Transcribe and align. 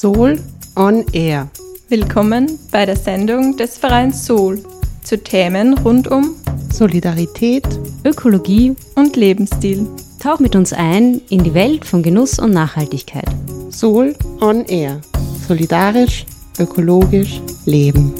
Soul 0.00 0.38
on 0.76 1.04
Air. 1.12 1.50
Willkommen 1.88 2.56
bei 2.70 2.86
der 2.86 2.94
Sendung 2.94 3.56
des 3.56 3.78
Vereins 3.78 4.24
Soul 4.24 4.62
zu 5.02 5.20
Themen 5.20 5.76
rund 5.76 6.06
um 6.06 6.36
Solidarität, 6.72 7.66
Ökologie 8.04 8.76
und 8.94 9.16
Lebensstil. 9.16 9.88
Tauch 10.22 10.38
mit 10.38 10.54
uns 10.54 10.72
ein 10.72 11.20
in 11.30 11.42
die 11.42 11.52
Welt 11.52 11.84
von 11.84 12.04
Genuss 12.04 12.38
und 12.38 12.52
Nachhaltigkeit. 12.52 13.26
Soul 13.70 14.14
on 14.40 14.64
Air. 14.66 15.00
Solidarisch, 15.48 16.26
ökologisch, 16.60 17.40
leben. 17.66 18.14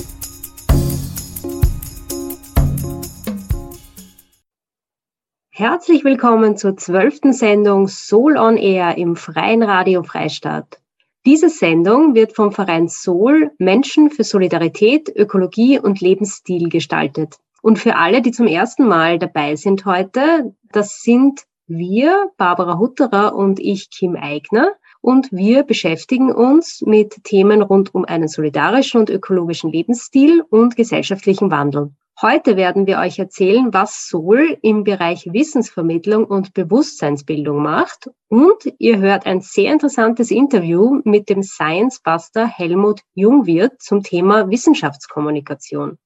Herzlich 5.51 6.03
willkommen 6.03 6.57
zur 6.57 6.77
zwölften 6.77 7.33
Sendung 7.33 7.87
Soul 7.87 8.37
on 8.37 8.57
Air 8.57 8.99
im 8.99 9.15
Freien 9.15 9.63
Radio 9.63 10.03
Freistadt. 10.03 10.81
Diese 11.29 11.51
Sendung 11.51 12.15
wird 12.15 12.35
vom 12.35 12.53
Verein 12.53 12.89
Soul 12.89 13.51
Menschen 13.59 14.11
für 14.11 14.25
Solidarität, 14.25 15.13
Ökologie 15.15 15.79
und 15.79 16.01
Lebensstil 16.01 16.71
gestaltet. 16.71 17.37
Und 17.61 17.79
für 17.79 17.97
alle, 17.97 18.23
die 18.23 18.31
zum 18.31 18.47
ersten 18.47 18.89
Mal 18.89 19.19
dabei 19.19 19.55
sind 19.55 19.85
heute, 19.85 20.55
das 20.73 21.03
sind 21.03 21.43
wir, 21.67 22.31
Barbara 22.39 22.79
Hutterer 22.79 23.35
und 23.35 23.61
ich, 23.61 23.91
Kim 23.91 24.17
Eigner. 24.17 24.73
Und 25.03 25.31
wir 25.31 25.65
beschäftigen 25.65 26.33
uns 26.33 26.81
mit 26.87 27.23
Themen 27.25 27.61
rund 27.61 27.95
um 27.95 28.07
einen 28.07 28.29
solidarischen 28.29 28.99
und 28.99 29.11
ökologischen 29.11 29.71
Lebensstil 29.71 30.43
und 30.49 30.77
gesellschaftlichen 30.77 31.51
Wandel. 31.51 31.91
Heute 32.21 32.57
werden 32.57 32.89
wir 32.89 32.99
euch 32.99 33.21
erzählen, 33.21 33.73
was 33.73 34.09
Soul 34.09 34.59
im 34.63 34.83
Bereich 34.83 35.33
Wissensvermittlung 35.33 36.25
und 36.25 36.53
Bewusstseinsbildung 36.53 37.63
macht. 37.63 38.11
Und 38.27 38.57
ihr 38.79 38.99
hört 38.99 39.25
ein 39.25 39.41
sehr 39.41 39.73
interessantes 39.73 40.33
Interview 40.33 41.01
mit 41.05 41.29
dem 41.29 41.45
Science 41.45 42.01
Buster 42.01 42.45
Helmut 42.45 43.03
Jungwirth 43.15 43.81
zum 43.81 44.03
Thema 44.03 44.51
Wissenschaftskommunikation. 44.51 45.97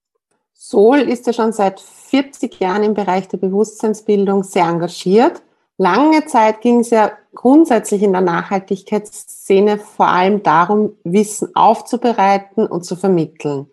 Soul 0.53 0.99
ist 0.99 1.27
ja 1.27 1.33
schon 1.33 1.55
seit 1.55 1.81
40 1.81 2.61
Jahren 2.61 2.83
im 2.83 2.93
Bereich 2.93 3.29
der 3.29 3.39
Bewusstseinsbildung 3.39 4.43
sehr 4.43 4.67
engagiert. 4.67 5.43
Lange 5.79 6.27
Zeit 6.27 6.61
ging 6.61 6.81
es 6.81 6.91
ja 6.91 7.13
grundsätzlich 7.35 8.03
in 8.03 8.13
der 8.13 8.21
Nachhaltigkeitsszene 8.21 9.79
vor 9.79 10.09
allem 10.09 10.43
darum, 10.43 10.93
Wissen 11.05 11.57
aufzubereiten 11.57 12.67
und 12.67 12.85
zu 12.85 12.97
vermitteln. 12.97 13.72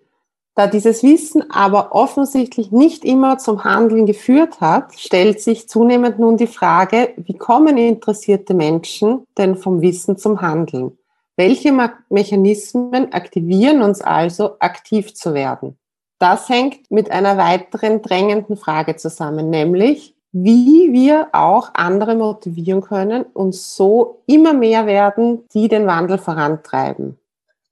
Da 0.59 0.67
dieses 0.67 1.03
Wissen 1.03 1.49
aber 1.52 1.95
offensichtlich 1.95 2.69
nicht 2.69 3.05
immer 3.05 3.38
zum 3.38 3.63
Handeln 3.63 4.05
geführt 4.05 4.59
hat, 4.59 4.91
stellt 4.99 5.39
sich 5.39 5.69
zunehmend 5.69 6.19
nun 6.19 6.35
die 6.35 6.47
Frage, 6.47 7.13
wie 7.15 7.38
kommen 7.38 7.77
interessierte 7.77 8.53
Menschen 8.53 9.23
denn 9.37 9.55
vom 9.55 9.80
Wissen 9.80 10.17
zum 10.17 10.41
Handeln? 10.41 10.97
Welche 11.37 11.71
Mechanismen 12.09 13.13
aktivieren 13.13 13.81
uns 13.81 14.02
also, 14.02 14.59
aktiv 14.59 15.13
zu 15.15 15.33
werden? 15.33 15.77
Das 16.17 16.49
hängt 16.49 16.91
mit 16.91 17.09
einer 17.09 17.37
weiteren 17.37 18.02
drängenden 18.02 18.57
Frage 18.57 18.97
zusammen, 18.97 19.49
nämlich 19.49 20.13
wie 20.33 20.91
wir 20.91 21.30
auch 21.31 21.69
andere 21.73 22.15
motivieren 22.15 22.81
können 22.81 23.23
und 23.23 23.55
so 23.55 24.23
immer 24.25 24.53
mehr 24.53 24.85
werden, 24.87 25.45
die 25.53 25.69
den 25.69 25.87
Wandel 25.87 26.17
vorantreiben. 26.17 27.17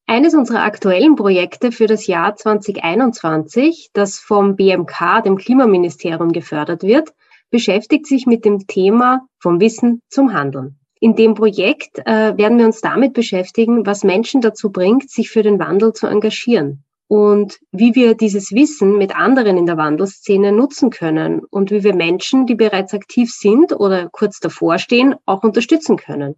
Eines 0.10 0.34
unserer 0.36 0.64
aktuellen 0.64 1.18
Projekte 1.18 1.74
für 1.74 1.86
das 1.86 2.08
Jahr 2.08 2.34
2021, 2.34 3.90
das 3.92 4.20
vom 4.20 4.56
BMK, 4.56 5.22
dem 5.26 5.36
Klimaministerium, 5.36 6.32
gefördert 6.32 6.84
wird, 6.84 7.14
beschäftigt 7.50 8.08
sich 8.08 8.26
mit 8.26 8.46
dem 8.46 8.68
Thema 8.68 9.28
vom 9.38 9.60
Wissen 9.60 10.02
zum 10.08 10.32
Handeln. 10.32 10.80
In 11.02 11.18
dem 11.18 11.34
Projekt 11.34 12.00
äh, 12.06 12.38
werden 12.38 12.58
wir 12.58 12.66
uns 12.66 12.80
damit 12.80 13.12
beschäftigen, 13.12 13.86
was 13.86 14.06
Menschen 14.06 14.40
dazu 14.40 14.72
bringt, 14.72 15.10
sich 15.10 15.30
für 15.30 15.44
den 15.44 15.60
Wandel 15.60 15.92
zu 15.92 16.08
engagieren 16.08 16.86
und 17.10 17.60
wie 17.74 17.94
wir 17.94 18.16
dieses 18.16 18.54
Wissen 18.54 18.98
mit 18.98 19.14
anderen 19.14 19.58
in 19.58 19.66
der 19.66 19.76
Wandelszene 19.76 20.54
nutzen 20.54 20.90
können 20.90 21.42
und 21.50 21.70
wie 21.70 21.84
wir 21.84 21.94
Menschen, 21.94 22.46
die 22.46 22.56
bereits 22.56 22.94
aktiv 22.94 23.30
sind 23.30 23.74
oder 23.74 24.08
kurz 24.10 24.40
davor 24.40 24.80
stehen, 24.80 25.16
auch 25.26 25.44
unterstützen 25.44 25.98
können. 25.98 26.36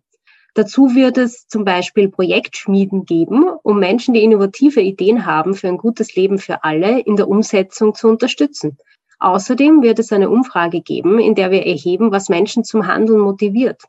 Dazu 0.55 0.95
wird 0.95 1.17
es 1.17 1.47
zum 1.47 1.63
Beispiel 1.63 2.09
Projektschmieden 2.09 3.05
geben, 3.05 3.45
um 3.63 3.79
Menschen, 3.79 4.13
die 4.13 4.23
innovative 4.23 4.81
Ideen 4.81 5.25
haben 5.25 5.53
für 5.53 5.67
ein 5.67 5.77
gutes 5.77 6.15
Leben 6.15 6.39
für 6.39 6.63
alle, 6.63 6.99
in 6.99 7.15
der 7.15 7.27
Umsetzung 7.27 7.93
zu 7.93 8.07
unterstützen. 8.07 8.77
Außerdem 9.19 9.81
wird 9.81 9.99
es 9.99 10.11
eine 10.11 10.29
Umfrage 10.29 10.81
geben, 10.81 11.19
in 11.19 11.35
der 11.35 11.51
wir 11.51 11.65
erheben, 11.65 12.11
was 12.11 12.29
Menschen 12.29 12.63
zum 12.63 12.87
Handeln 12.87 13.19
motiviert. 13.19 13.83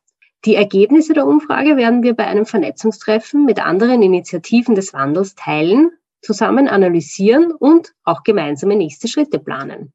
Die 0.44 0.54
Ergebnisse 0.54 1.12
der 1.12 1.26
Umfrage 1.26 1.76
werden 1.76 2.03
wir 2.03 2.15
bei 2.15 2.26
einem 2.26 2.47
Vernetzungstreffen 2.47 3.44
mit 3.44 3.65
anderen 3.65 4.03
Initiativen 4.03 4.75
des 4.75 4.92
Wandels 4.92 5.34
teilen, 5.34 5.92
zusammen 6.22 6.66
analysieren 6.66 7.53
und 7.53 7.92
auch 8.04 8.22
gemeinsame 8.22 8.77
nächste 8.77 9.06
Schritte 9.06 9.38
planen. 9.38 9.92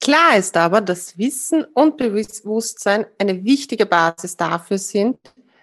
Klar 0.00 0.36
ist 0.38 0.56
aber, 0.56 0.80
dass 0.80 1.18
Wissen 1.18 1.64
und 1.74 1.96
Bewusstsein 1.96 3.06
eine 3.18 3.44
wichtige 3.44 3.84
Basis 3.84 4.36
dafür 4.36 4.78
sind, 4.78 5.18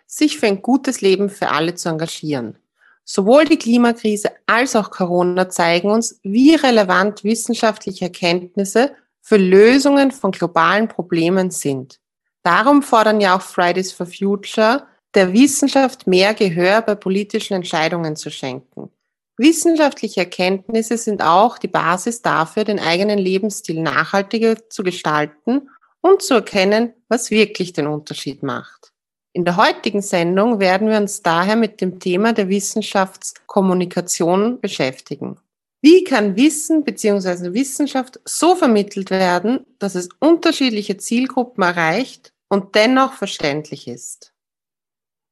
sich 0.06 0.38
für 0.38 0.48
ein 0.48 0.62
gutes 0.62 1.02
Leben 1.02 1.30
für 1.30 1.50
alle 1.50 1.76
zu 1.76 1.90
engagieren. 1.90 2.58
Sowohl 3.04 3.46
die 3.46 3.58
Klimakrise 3.58 4.32
als 4.48 4.76
auch 4.76 4.90
Corona 4.90 5.50
zeigen 5.50 5.92
uns, 5.92 6.20
wie 6.24 6.56
relevant 6.56 7.24
wissenschaftliche 7.24 8.06
Erkenntnisse 8.06 8.96
für 9.22 9.38
Lösungen 9.38 10.12
von 10.12 10.32
globalen 10.32 10.88
Problemen 10.88 11.52
sind. 11.52 12.00
Darum 12.44 12.82
fordern 12.82 13.22
ja 13.22 13.36
auch 13.36 13.42
Fridays 13.42 13.92
for 13.92 14.06
Future, 14.06 14.88
der 15.14 15.34
Wissenschaft 15.34 16.08
mehr 16.08 16.34
Gehör 16.34 16.82
bei 16.82 16.96
politischen 16.96 17.54
Entscheidungen 17.54 18.16
zu 18.16 18.30
schenken. 18.30 18.92
Wissenschaftliche 19.38 20.22
Erkenntnisse 20.22 20.98
sind 20.98 21.22
auch 21.22 21.58
die 21.58 21.68
Basis 21.68 22.22
dafür, 22.22 22.64
den 22.64 22.80
eigenen 22.80 23.20
Lebensstil 23.20 23.82
nachhaltiger 23.82 24.70
zu 24.70 24.84
gestalten 24.84 25.70
und 26.02 26.22
zu 26.22 26.36
erkennen, 26.36 26.94
was 27.10 27.32
wirklich 27.32 27.74
den 27.74 27.88
Unterschied 27.88 28.44
macht. 28.44 28.94
In 29.36 29.44
der 29.44 29.58
heutigen 29.58 30.02
Sendung 30.02 30.62
werden 30.62 30.88
wir 30.88 30.96
uns 30.96 31.22
daher 31.22 31.58
mit 31.58 31.82
dem 31.82 32.00
Thema 32.00 32.32
der 32.32 32.48
Wissenschaftskommunikation 32.48 34.62
beschäftigen. 34.62 35.36
Wie 35.82 36.06
kann 36.06 36.38
Wissen 36.38 36.86
bzw. 36.86 37.54
Wissenschaft 37.54 38.22
so 38.24 38.56
vermittelt 38.56 39.10
werden, 39.10 39.66
dass 39.78 39.96
es 39.96 40.08
unterschiedliche 40.22 40.96
Zielgruppen 40.96 41.66
erreicht 41.66 42.32
und 42.48 42.76
dennoch 42.76 43.12
verständlich 43.12 43.90
ist? 43.90 44.32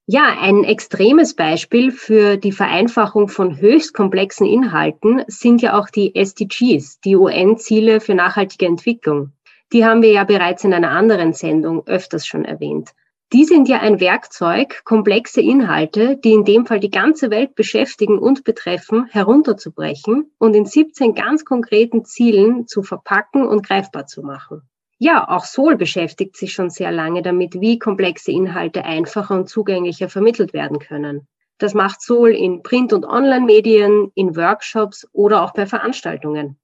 Ja, 0.06 0.36
ein 0.38 0.66
extremes 0.66 1.34
Beispiel 1.34 1.94
für 1.94 2.36
die 2.36 2.52
Vereinfachung 2.52 3.30
von 3.30 3.62
höchst 3.62 3.94
komplexen 3.94 4.46
Inhalten 4.46 5.24
sind 5.28 5.62
ja 5.62 5.80
auch 5.80 5.90
die 5.90 6.14
SDGs, 6.14 7.00
die 7.00 7.16
UN-Ziele 7.16 8.02
für 8.02 8.16
nachhaltige 8.16 8.66
Entwicklung. 8.66 9.32
Die 9.72 9.86
haben 9.86 10.02
wir 10.02 10.12
ja 10.12 10.26
bereits 10.26 10.66
in 10.66 10.74
einer 10.74 10.92
anderen 10.92 11.32
Sendung 11.32 11.88
öfters 11.88 12.28
schon 12.28 12.44
erwähnt. 12.44 12.94
Die 13.32 13.46
sind 13.46 13.68
ja 13.68 13.80
ein 13.80 14.00
Werkzeug, 14.00 14.84
komplexe 14.84 15.42
Inhalte, 15.42 16.18
die 16.18 16.34
in 16.34 16.46
dem 16.46 16.66
Fall 16.66 16.80
die 16.80 16.92
ganze 16.92 17.32
Welt 17.32 17.56
beschäftigen 17.56 18.20
und 18.20 18.44
betreffen, 18.44 19.08
herunterzubrechen 19.08 20.32
und 20.38 20.56
in 20.56 20.66
17 20.66 21.16
ganz 21.16 21.46
konkreten 21.46 22.06
Zielen 22.06 22.68
zu 22.68 22.84
verpacken 22.84 23.48
und 23.48 23.66
greifbar 23.66 24.06
zu 24.06 24.22
machen. 24.22 24.62
Ja, 25.00 25.28
auch 25.28 25.46
Sol 25.46 25.76
beschäftigt 25.76 26.38
sich 26.38 26.54
schon 26.54 26.70
sehr 26.70 26.92
lange 26.92 27.22
damit, 27.24 27.60
wie 27.60 27.80
komplexe 27.80 28.32
Inhalte 28.32 28.86
einfacher 28.86 29.36
und 29.36 29.50
zugänglicher 29.50 30.10
vermittelt 30.10 30.54
werden 30.54 30.80
können. 30.80 31.28
Das 31.58 31.74
macht 31.74 32.02
Sol 32.02 32.30
in 32.30 32.62
Print- 32.62 32.94
und 32.94 33.06
Online-Medien, 33.06 34.12
in 34.16 34.36
Workshops 34.36 35.08
oder 35.12 35.44
auch 35.44 35.54
bei 35.54 35.66
Veranstaltungen. 35.66 36.58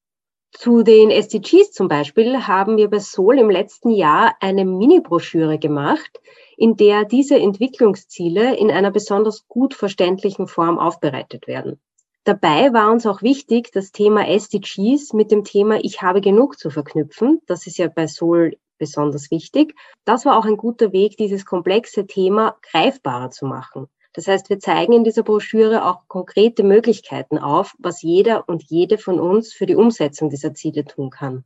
Zu 0.52 0.84
den 0.84 1.12
SDGs 1.12 1.72
zum 1.72 1.88
Beispiel 1.88 2.48
haben 2.48 2.78
wir 2.78 2.90
bei 2.90 3.00
Sol 3.00 3.38
im 3.38 3.50
letzten 3.50 3.92
Jahr 3.92 4.36
eine 4.40 4.66
Mini-Broschüre 4.66 5.60
gemacht, 5.60 6.20
in 6.60 6.76
der 6.76 7.06
diese 7.06 7.40
Entwicklungsziele 7.40 8.58
in 8.58 8.70
einer 8.70 8.92
besonders 8.92 9.48
gut 9.48 9.74
verständlichen 9.74 10.46
Form 10.46 10.78
aufbereitet 10.78 11.48
werden. 11.48 11.80
Dabei 12.26 12.74
war 12.74 12.92
uns 12.92 13.06
auch 13.06 13.22
wichtig, 13.22 13.72
das 13.72 13.94
Thema 13.94 14.28
SDGs 14.28 15.14
mit 15.14 15.32
dem 15.32 15.46
Thema 15.46 15.80
Ich 15.82 16.02
habe 16.02 16.20
genug 16.20 16.60
zu 16.60 16.70
verknüpfen. 16.70 17.40
Das 17.48 17.66
ist 17.66 17.78
ja 17.78 17.88
bei 17.88 18.08
Sol 18.08 18.58
besonders 18.78 19.32
wichtig. 19.32 19.74
Das 20.04 20.26
war 20.26 20.38
auch 20.38 20.44
ein 20.44 20.58
guter 20.58 20.92
Weg, 20.92 21.16
dieses 21.16 21.46
komplexe 21.46 22.06
Thema 22.06 22.58
greifbarer 22.62 23.32
zu 23.32 23.46
machen. 23.46 23.88
Das 24.12 24.28
heißt, 24.28 24.50
wir 24.50 24.60
zeigen 24.60 24.92
in 24.92 25.06
dieser 25.06 25.24
Broschüre 25.24 25.86
auch 25.86 26.10
konkrete 26.10 26.64
Möglichkeiten 26.64 27.38
auf, 27.38 27.74
was 27.80 28.02
jeder 28.02 28.50
und 28.50 28.64
jede 28.64 28.98
von 28.98 29.22
uns 29.22 29.54
für 29.54 29.66
die 29.66 29.76
Umsetzung 29.76 30.30
dieser 30.30 30.54
Ziele 30.54 30.84
tun 30.84 31.10
kann. 31.10 31.46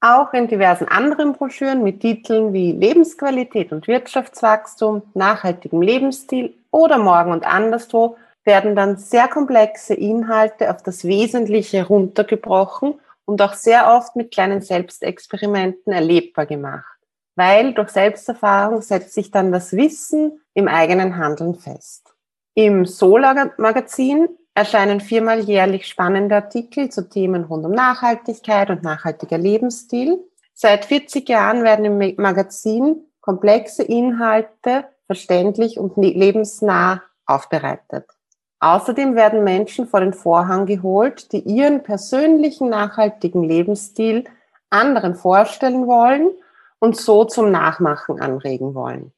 Auch 0.00 0.34
in 0.34 0.46
diversen 0.46 0.88
anderen 0.88 1.32
Broschüren 1.32 1.82
mit 1.82 2.00
Titeln 2.00 2.52
wie 2.52 2.72
Lebensqualität 2.72 3.72
und 3.72 3.88
Wirtschaftswachstum, 3.88 5.02
nachhaltigem 5.14 5.80
Lebensstil 5.80 6.54
oder 6.70 6.98
Morgen 6.98 7.32
und 7.32 7.46
anderswo 7.46 8.16
werden 8.44 8.76
dann 8.76 8.96
sehr 8.96 9.26
komplexe 9.26 9.94
Inhalte 9.94 10.70
auf 10.70 10.82
das 10.82 11.04
Wesentliche 11.04 11.86
runtergebrochen 11.86 13.00
und 13.24 13.42
auch 13.42 13.54
sehr 13.54 13.92
oft 13.92 14.16
mit 14.16 14.30
kleinen 14.30 14.60
Selbstexperimenten 14.60 15.92
erlebbar 15.92 16.46
gemacht. 16.46 16.96
Weil 17.34 17.74
durch 17.74 17.90
Selbsterfahrung 17.90 18.82
setzt 18.82 19.14
sich 19.14 19.30
dann 19.30 19.50
das 19.50 19.72
Wissen 19.76 20.40
im 20.54 20.68
eigenen 20.68 21.16
Handeln 21.16 21.54
fest. 21.54 22.14
Im 22.54 22.86
Solar-Magazin 22.86 24.28
erscheinen 24.56 25.00
viermal 25.00 25.40
jährlich 25.40 25.86
spannende 25.86 26.34
Artikel 26.34 26.88
zu 26.88 27.08
Themen 27.08 27.44
rund 27.44 27.66
um 27.66 27.72
Nachhaltigkeit 27.72 28.70
und 28.70 28.82
nachhaltiger 28.82 29.36
Lebensstil. 29.36 30.18
Seit 30.54 30.86
40 30.86 31.28
Jahren 31.28 31.62
werden 31.62 31.84
im 31.84 32.14
Magazin 32.16 33.04
komplexe 33.20 33.82
Inhalte 33.82 34.86
verständlich 35.04 35.78
und 35.78 35.98
lebensnah 35.98 37.02
aufbereitet. 37.26 38.06
Außerdem 38.60 39.14
werden 39.14 39.44
Menschen 39.44 39.86
vor 39.86 40.00
den 40.00 40.14
Vorhang 40.14 40.64
geholt, 40.64 41.32
die 41.32 41.40
ihren 41.40 41.82
persönlichen 41.82 42.70
nachhaltigen 42.70 43.44
Lebensstil 43.44 44.24
anderen 44.70 45.16
vorstellen 45.16 45.86
wollen 45.86 46.30
und 46.78 46.96
so 46.96 47.26
zum 47.26 47.50
Nachmachen 47.50 48.22
anregen 48.22 48.74
wollen. 48.74 49.12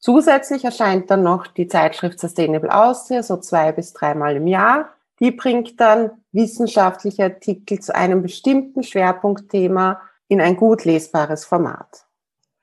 Zusätzlich 0.00 0.64
erscheint 0.64 1.10
dann 1.10 1.22
noch 1.22 1.46
die 1.46 1.68
Zeitschrift 1.68 2.18
Sustainable 2.18 2.74
Austria, 2.74 3.22
so 3.22 3.36
zwei 3.36 3.70
bis 3.70 3.92
dreimal 3.92 4.36
im 4.36 4.46
Jahr. 4.46 4.88
Die 5.20 5.30
bringt 5.30 5.78
dann 5.78 6.10
wissenschaftliche 6.32 7.24
Artikel 7.24 7.80
zu 7.80 7.94
einem 7.94 8.22
bestimmten 8.22 8.82
Schwerpunktthema 8.82 10.00
in 10.28 10.40
ein 10.40 10.56
gut 10.56 10.86
lesbares 10.86 11.44
Format. 11.44 12.06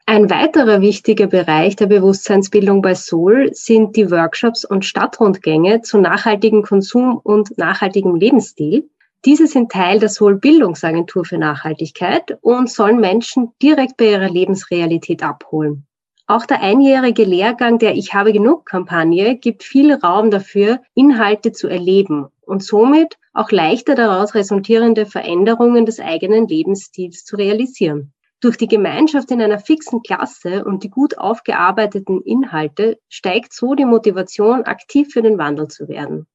Ein 0.07 0.29
weiterer 0.29 0.81
wichtiger 0.81 1.27
Bereich 1.27 1.75
der 1.75 1.87
Bewusstseinsbildung 1.87 2.81
bei 2.81 2.95
Sol 2.95 3.49
sind 3.53 3.95
die 3.95 4.09
Workshops 4.09 4.65
und 4.65 4.85
Stadtrundgänge 4.85 5.81
zu 5.81 5.99
nachhaltigem 5.99 6.63
Konsum 6.63 7.19
und 7.21 7.55
nachhaltigem 7.57 8.15
Lebensstil. 8.15 8.89
Diese 9.25 9.47
sind 9.47 9.71
Teil 9.71 9.99
der 9.99 10.09
Sol 10.09 10.35
Bildungsagentur 10.35 11.25
für 11.25 11.37
Nachhaltigkeit 11.37 12.37
und 12.41 12.71
sollen 12.71 12.99
Menschen 12.99 13.51
direkt 13.61 13.97
bei 13.97 14.11
ihrer 14.11 14.29
Lebensrealität 14.29 15.21
abholen. 15.23 15.86
Auch 16.29 16.45
der 16.45 16.61
einjährige 16.61 17.23
Lehrgang 17.23 17.79
der 17.79 17.95
Ich 17.95 18.13
habe 18.13 18.33
genug 18.33 18.65
Kampagne 18.65 19.37
gibt 19.37 19.63
viel 19.63 19.93
Raum 19.93 20.29
dafür, 20.29 20.81
Inhalte 20.93 21.53
zu 21.53 21.69
erleben 21.69 22.27
und 22.41 22.61
somit 22.61 23.17
auch 23.33 23.49
leichter 23.49 23.95
daraus 23.95 24.35
resultierende 24.35 25.05
Veränderungen 25.05 25.85
des 25.85 26.01
eigenen 26.01 26.49
Lebensstils 26.49 27.23
zu 27.23 27.37
realisieren. 27.37 28.11
Durch 28.41 28.57
die 28.57 28.67
Gemeinschaft 28.67 29.31
in 29.31 29.41
einer 29.41 29.59
fixen 29.59 30.03
Klasse 30.03 30.65
und 30.65 30.83
die 30.83 30.89
gut 30.89 31.17
aufgearbeiteten 31.17 32.21
Inhalte 32.21 32.99
steigt 33.07 33.53
so 33.53 33.73
die 33.73 33.85
Motivation, 33.85 34.63
aktiv 34.63 35.13
für 35.13 35.21
den 35.21 35.37
Wandel 35.37 35.69
zu 35.69 35.87
werden. 35.87 36.27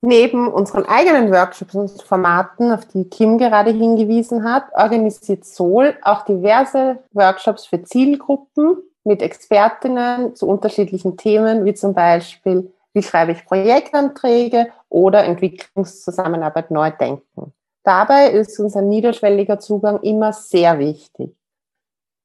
Neben 0.00 0.48
unseren 0.48 0.84
eigenen 0.84 1.30
Workshops 1.30 1.76
und 1.76 2.02
Formaten, 2.02 2.72
auf 2.72 2.86
die 2.86 3.04
Kim 3.04 3.38
gerade 3.38 3.70
hingewiesen 3.70 4.42
hat, 4.42 4.64
organisiert 4.74 5.44
Sol 5.44 5.94
auch 6.02 6.24
diverse 6.24 6.98
Workshops 7.12 7.66
für 7.66 7.84
Zielgruppen 7.84 8.82
mit 9.04 9.22
Expertinnen 9.22 10.34
zu 10.36 10.46
unterschiedlichen 10.46 11.16
Themen, 11.16 11.64
wie 11.64 11.74
zum 11.74 11.94
Beispiel, 11.94 12.72
wie 12.92 13.02
schreibe 13.02 13.32
ich 13.32 13.44
Projektanträge 13.44 14.68
oder 14.88 15.24
Entwicklungszusammenarbeit 15.24 16.70
neu 16.70 16.90
denken. 16.90 17.52
Dabei 17.84 18.30
ist 18.30 18.58
unser 18.60 18.82
niederschwelliger 18.82 19.58
Zugang 19.58 20.00
immer 20.02 20.32
sehr 20.32 20.78
wichtig. 20.78 21.34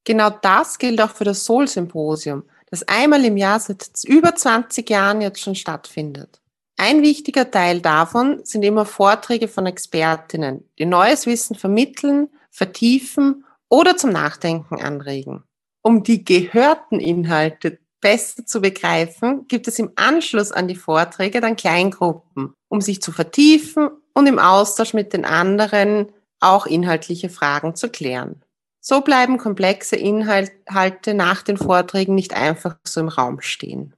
Genau 0.04 0.30
das 0.30 0.78
gilt 0.78 1.02
auch 1.02 1.10
für 1.10 1.24
das 1.24 1.46
Soul-Symposium, 1.46 2.44
das 2.70 2.88
einmal 2.88 3.26
im 3.26 3.38
Jahr 3.38 3.60
seit 3.60 3.90
über 4.06 4.36
20 4.36 4.90
Jahren 4.90 5.22
jetzt 5.22 5.42
schon 5.42 5.56
stattfindet. 5.56 6.42
Ein 6.78 7.02
wichtiger 7.02 7.50
Teil 7.50 7.82
davon 7.82 8.42
sind 8.46 8.64
immer 8.64 8.86
Vorträge 8.86 9.48
von 9.48 9.66
Expertinnen, 9.66 10.70
die 10.78 10.86
neues 10.86 11.26
Wissen 11.26 11.56
vermitteln, 11.56 12.30
vertiefen 12.52 13.46
oder 13.68 13.98
zum 13.98 14.12
Nachdenken 14.12 14.80
anregen. 14.80 15.44
Um 15.88 16.04
die 16.04 16.26
gehörten 16.26 17.00
Inhalte 17.00 17.80
besser 18.02 18.46
zu 18.46 18.60
begreifen, 18.60 19.48
gibt 19.48 19.70
es 19.70 19.80
im 19.80 19.94
Anschluss 19.96 20.52
an 20.52 20.68
die 20.68 20.76
Vorträge 20.76 21.40
dann 21.40 21.56
Kleingruppen, 21.56 22.54
um 22.68 22.82
sich 22.82 23.02
zu 23.02 23.14
vertiefen 23.14 23.92
und 24.14 24.28
im 24.28 24.38
Austausch 24.38 24.94
mit 24.94 25.14
den 25.14 25.24
anderen 25.24 26.12
auch 26.42 26.66
inhaltliche 26.66 27.30
Fragen 27.30 27.74
zu 27.76 27.88
klären. 27.88 28.44
So 28.82 29.00
bleiben 29.00 29.38
komplexe 29.38 29.96
Inhalte 29.96 31.14
nach 31.14 31.42
den 31.42 31.56
Vorträgen 31.56 32.16
nicht 32.16 32.34
einfach 32.34 32.76
so 32.84 33.00
im 33.00 33.08
Raum 33.08 33.40
stehen. 33.40 33.96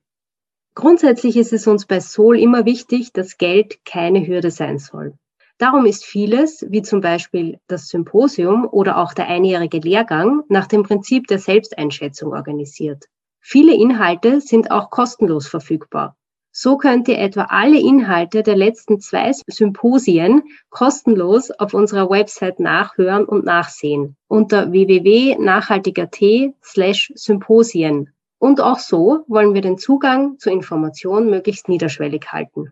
Grundsätzlich 0.75 1.38
ist 1.38 1.53
es 1.53 1.65
uns 1.65 1.88
bei 1.88 2.01
Sol 2.01 2.38
immer 2.38 2.65
wichtig, 2.65 3.13
dass 3.13 3.39
Geld 3.39 3.83
keine 3.83 4.27
Hürde 4.27 4.51
sein 4.51 4.77
soll. 4.77 5.15
Darum 5.59 5.85
ist 5.85 6.06
vieles, 6.06 6.65
wie 6.69 6.81
zum 6.81 7.01
Beispiel 7.01 7.59
das 7.67 7.89
Symposium 7.89 8.65
oder 8.65 8.97
auch 8.97 9.13
der 9.13 9.27
einjährige 9.27 9.79
Lehrgang, 9.79 10.44
nach 10.47 10.67
dem 10.67 10.83
Prinzip 10.83 11.27
der 11.27 11.38
Selbsteinschätzung 11.38 12.31
organisiert. 12.31 13.07
Viele 13.41 13.75
Inhalte 13.75 14.39
sind 14.39 14.71
auch 14.71 14.89
kostenlos 14.89 15.50
verfügbar. 15.50 16.15
So 16.53 16.77
könnt 16.77 17.09
ihr 17.09 17.19
etwa 17.19 17.47
alle 17.50 17.77
Inhalte 17.77 18.41
der 18.41 18.56
letzten 18.56 19.01
zwei 19.01 19.33
Symposien 19.47 20.44
kostenlos 20.69 21.51
auf 21.51 21.73
unserer 21.73 22.09
Website 22.09 22.62
nachhören 22.62 23.25
und 23.25 23.44
nachsehen 23.44 24.15
unter 24.29 24.71
www.nachhaltiger.t 24.71 26.53
slash 26.63 27.12
Symposien. 27.15 28.13
Und 28.38 28.62
auch 28.62 28.79
so 28.79 29.25
wollen 29.27 29.53
wir 29.53 29.62
den 29.62 29.77
Zugang 29.77 30.39
zu 30.39 30.50
Informationen 30.50 31.29
möglichst 31.29 31.67
niederschwellig 31.67 32.31
halten. 32.31 32.71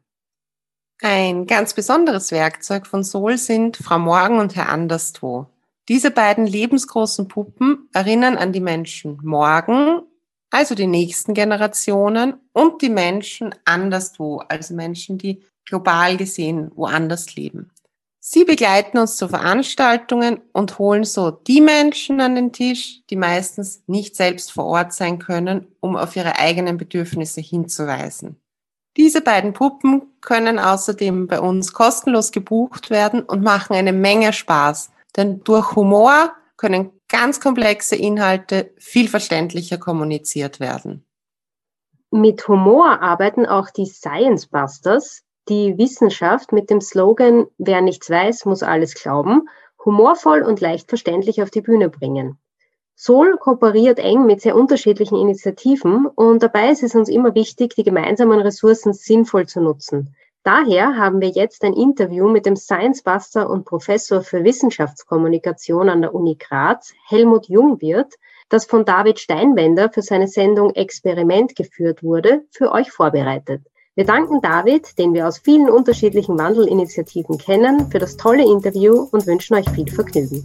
Ein 1.02 1.46
ganz 1.46 1.76
besonderes 1.76 2.32
Werkzeug 2.32 2.88
von 2.88 3.04
Sol 3.04 3.38
sind 3.38 3.78
Frau 3.78 4.00
Morgen 4.00 4.40
und 4.40 4.56
Herr 4.56 4.70
Anderswo. 4.70 5.46
Diese 5.90 6.10
beiden 6.10 6.48
lebensgroßen 6.48 7.28
Puppen 7.28 7.88
erinnern 7.94 8.36
an 8.36 8.52
die 8.52 8.60
Menschen 8.60 9.20
morgen, 9.22 10.02
also 10.50 10.74
die 10.74 10.88
nächsten 10.88 11.36
Generationen, 11.36 12.34
und 12.52 12.82
die 12.82 12.90
Menschen 12.90 13.54
anderswo, 13.64 14.42
also 14.48 14.74
Menschen, 14.74 15.20
die 15.20 15.44
global 15.66 16.18
gesehen 16.18 16.72
woanders 16.76 17.36
leben. 17.36 17.70
Sie 18.20 18.44
begleiten 18.44 18.98
uns 18.98 19.18
zu 19.18 19.30
Veranstaltungen 19.30 20.42
und 20.52 20.80
holen 20.80 21.04
so 21.04 21.30
die 21.30 21.62
Menschen 21.62 22.20
an 22.22 22.34
den 22.34 22.52
Tisch, 22.52 23.04
die 23.12 23.16
meistens 23.16 23.84
nicht 23.86 24.16
selbst 24.16 24.52
vor 24.52 24.66
Ort 24.66 24.94
sein 24.94 25.20
können, 25.20 25.68
um 25.80 25.96
auf 25.96 26.16
ihre 26.16 26.40
eigenen 26.40 26.78
Bedürfnisse 26.78 27.40
hinzuweisen. 27.40 28.42
Diese 28.98 29.22
beiden 29.22 29.54
Puppen 29.54 30.02
können 30.22 30.58
außerdem 30.58 31.28
bei 31.28 31.40
uns 31.40 31.72
kostenlos 31.72 32.32
gebucht 32.32 32.90
werden 32.90 33.22
und 33.22 33.44
machen 33.44 33.76
eine 33.76 33.94
Menge 33.94 34.34
Spaß, 34.34 34.92
denn 35.16 35.44
durch 35.44 35.76
Humor 35.76 36.34
können 36.58 36.92
ganz 37.08 37.40
komplexe 37.40 37.96
Inhalte 37.96 38.74
viel 38.78 39.08
verständlicher 39.08 39.78
kommuniziert 39.78 40.60
werden. 40.60 41.06
Mit 42.10 42.48
Humor 42.48 43.02
arbeiten 43.02 43.46
auch 43.46 43.70
die 43.70 43.86
Science 43.86 44.48
Busters, 44.48 45.24
die 45.48 45.78
Wissenschaft 45.78 46.52
mit 46.52 46.70
dem 46.70 46.82
Slogan 46.82 47.46
Wer 47.58 47.82
nichts 47.82 48.10
weiß, 48.10 48.46
muss 48.46 48.64
alles 48.64 48.96
glauben, 48.96 49.48
humorvoll 49.86 50.42
und 50.42 50.60
leicht 50.60 50.90
verständlich 50.90 51.42
auf 51.44 51.52
die 51.52 51.62
Bühne 51.62 51.90
bringen. 51.90 52.40
Sol 53.00 53.38
kooperiert 53.38 54.00
eng 54.00 54.26
mit 54.26 54.42
sehr 54.42 54.56
unterschiedlichen 54.56 55.20
Initiativen 55.20 56.08
und 56.08 56.42
dabei 56.42 56.72
ist 56.72 56.82
es 56.82 56.96
uns 56.96 57.10
immer 57.10 57.36
wichtig, 57.36 57.76
die 57.76 57.84
gemeinsamen 57.84 58.40
Ressourcen 58.40 58.92
sinnvoll 58.92 59.46
zu 59.46 59.62
nutzen. 59.62 60.16
Daher 60.42 60.98
haben 60.98 61.22
wir 61.22 61.30
jetzt 61.30 61.64
ein 61.64 61.74
Interview 61.74 62.28
mit 62.28 62.48
dem 62.48 62.56
Science 62.56 63.04
Buster 63.04 63.52
und 63.52 63.66
Professor 63.66 64.24
für 64.24 64.44
Wissenschaftskommunikation 64.44 65.90
an 65.90 66.02
der 66.02 66.16
Uni 66.16 66.38
Graz, 66.40 66.96
Helmut 67.08 67.48
Jungwirth, 67.48 68.16
das 68.50 68.66
von 68.66 68.84
David 68.84 69.20
Steinwender 69.20 69.92
für 69.92 70.02
seine 70.02 70.28
Sendung 70.28 70.74
Experiment 70.74 71.56
geführt 71.56 72.02
wurde, 72.02 72.46
für 72.50 72.72
euch 72.72 72.92
vorbereitet. 72.92 73.62
Wir 73.94 74.06
danken 74.06 74.42
David, 74.42 74.98
den 74.98 75.14
wir 75.14 75.28
aus 75.28 75.38
vielen 75.38 75.70
unterschiedlichen 75.70 76.40
Wandelinitiativen 76.40 77.38
kennen, 77.38 77.92
für 77.92 78.00
das 78.00 78.18
tolle 78.18 78.44
Interview 78.44 79.08
und 79.12 79.28
wünschen 79.28 79.56
euch 79.56 79.70
viel 79.70 79.92
Vergnügen. 79.92 80.44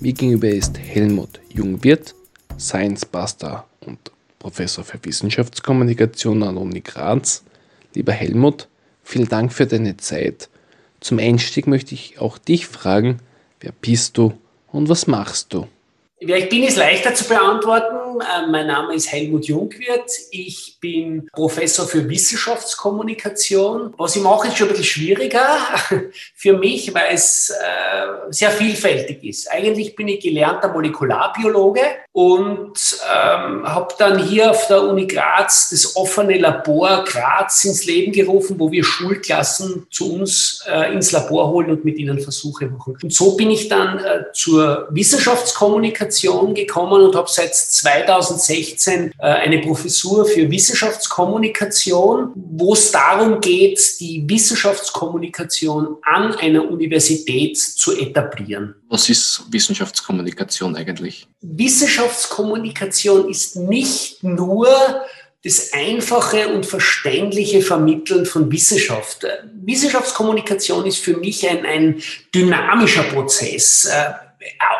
Mir 0.00 0.12
gegenüber 0.12 0.48
ist 0.48 0.78
Helmut 0.78 1.40
Jungwirth, 1.52 2.14
Science 2.56 3.04
Buster 3.04 3.66
und 3.84 3.98
Professor 4.38 4.84
für 4.84 4.98
Wissenschaftskommunikation 5.02 6.40
an 6.44 6.54
der 6.54 6.62
Uni 6.62 6.82
Graz. 6.82 7.42
Lieber 7.94 8.12
Helmut, 8.12 8.68
vielen 9.02 9.28
Dank 9.28 9.52
für 9.52 9.66
deine 9.66 9.96
Zeit. 9.96 10.50
Zum 11.00 11.18
Einstieg 11.18 11.66
möchte 11.66 11.94
ich 11.94 12.20
auch 12.20 12.38
dich 12.38 12.68
fragen, 12.68 13.18
wer 13.58 13.72
bist 13.72 14.16
du 14.16 14.34
und 14.70 14.88
was 14.88 15.08
machst 15.08 15.52
du? 15.52 15.66
Wer 16.20 16.38
ich 16.38 16.48
bin, 16.48 16.62
ist 16.62 16.76
leichter 16.76 17.12
zu 17.12 17.24
beantworten. 17.24 17.97
Äh, 18.16 18.46
mein 18.46 18.66
Name 18.66 18.94
ist 18.94 19.12
Helmut 19.12 19.46
Jungwirth. 19.46 20.10
Ich 20.30 20.78
bin 20.80 21.28
Professor 21.32 21.86
für 21.86 22.08
Wissenschaftskommunikation. 22.08 23.94
Was 23.98 24.16
ich 24.16 24.22
mache, 24.22 24.48
ist 24.48 24.56
schon 24.56 24.68
ein 24.68 24.70
bisschen 24.70 24.84
schwieriger 24.84 25.58
für 26.34 26.56
mich, 26.56 26.94
weil 26.94 27.14
es 27.14 27.50
äh, 27.50 28.06
sehr 28.30 28.50
vielfältig 28.50 29.22
ist. 29.24 29.50
Eigentlich 29.50 29.94
bin 29.94 30.08
ich 30.08 30.20
gelernter 30.20 30.72
Molekularbiologe 30.72 31.82
und 32.18 32.72
ähm, 33.14 33.62
habe 33.62 33.94
dann 33.96 34.18
hier 34.18 34.50
auf 34.50 34.66
der 34.66 34.82
Uni 34.82 35.06
Graz 35.06 35.68
das 35.70 35.94
offene 35.94 36.36
Labor 36.36 37.04
Graz 37.04 37.64
ins 37.64 37.84
Leben 37.84 38.10
gerufen, 38.10 38.56
wo 38.58 38.72
wir 38.72 38.82
Schulklassen 38.82 39.86
zu 39.88 40.14
uns 40.14 40.64
äh, 40.68 40.92
ins 40.92 41.12
Labor 41.12 41.48
holen 41.50 41.70
und 41.70 41.84
mit 41.84 41.96
ihnen 41.96 42.18
Versuche 42.18 42.66
machen. 42.66 42.98
Und 43.00 43.12
so 43.12 43.36
bin 43.36 43.52
ich 43.52 43.68
dann 43.68 44.00
äh, 44.00 44.24
zur 44.32 44.88
Wissenschaftskommunikation 44.90 46.54
gekommen 46.54 47.02
und 47.02 47.14
habe 47.14 47.28
seit 47.30 47.54
zwei, 47.54 48.02
2016 48.04 49.12
äh, 49.16 49.22
eine 49.22 49.60
Professur 49.60 50.24
für 50.24 50.50
Wissenschaftskommunikation, 50.50 52.32
wo 52.34 52.72
es 52.72 52.90
darum 52.90 53.40
geht, 53.40 54.00
die 54.00 54.24
Wissenschaftskommunikation 54.28 55.98
an 56.02 56.34
einer 56.34 56.68
Universität 56.68 57.56
zu 57.58 57.96
etablieren. 57.96 58.74
Was 58.88 59.08
ist 59.08 59.42
Wissenschaftskommunikation 59.50 60.74
eigentlich? 60.76 61.26
Wissenschaftskommunikation 61.40 63.28
ist 63.28 63.56
nicht 63.56 64.22
nur 64.24 64.68
das 65.44 65.72
einfache 65.72 66.48
und 66.48 66.66
verständliche 66.66 67.62
Vermitteln 67.62 68.26
von 68.26 68.50
Wissenschaft. 68.50 69.26
Wissenschaftskommunikation 69.52 70.86
ist 70.86 70.98
für 70.98 71.16
mich 71.16 71.48
ein, 71.48 71.64
ein 71.64 72.02
dynamischer 72.34 73.04
Prozess, 73.04 73.84
äh, 73.84 74.12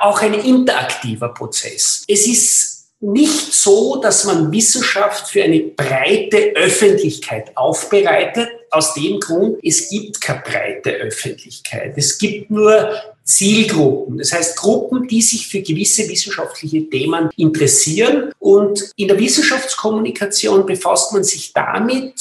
auch 0.01 0.21
ein 0.21 0.35
interaktiver 0.35 1.29
Prozess. 1.29 2.05
Es 2.09 2.27
ist 2.27 2.89
nicht 3.01 3.53
so, 3.53 4.01
dass 4.01 4.25
man 4.25 4.51
Wissenschaft 4.51 5.29
für 5.29 5.45
eine 5.45 5.61
breite 5.61 6.53
Öffentlichkeit 6.57 7.57
aufbereitet. 7.57 8.49
Aus 8.71 8.95
dem 8.95 9.21
Grund, 9.21 9.59
es 9.63 9.89
gibt 9.89 10.21
keine 10.21 10.43
breite 10.43 10.91
Öffentlichkeit. 10.91 11.95
Es 11.97 12.19
gibt 12.19 12.51
nur 12.51 12.91
Zielgruppen. 13.25 14.19
Das 14.19 14.33
heißt 14.33 14.57
Gruppen, 14.57 15.07
die 15.07 15.23
sich 15.23 15.49
für 15.49 15.61
gewisse 15.61 16.09
wissenschaftliche 16.09 16.89
Themen 16.89 17.31
interessieren. 17.37 18.33
Und 18.39 18.91
in 18.97 19.09
der 19.09 19.19
Wissenschaftskommunikation 19.19 20.65
befasst 20.67 21.13
man 21.13 21.25
sich 21.25 21.53
damit, 21.53 22.15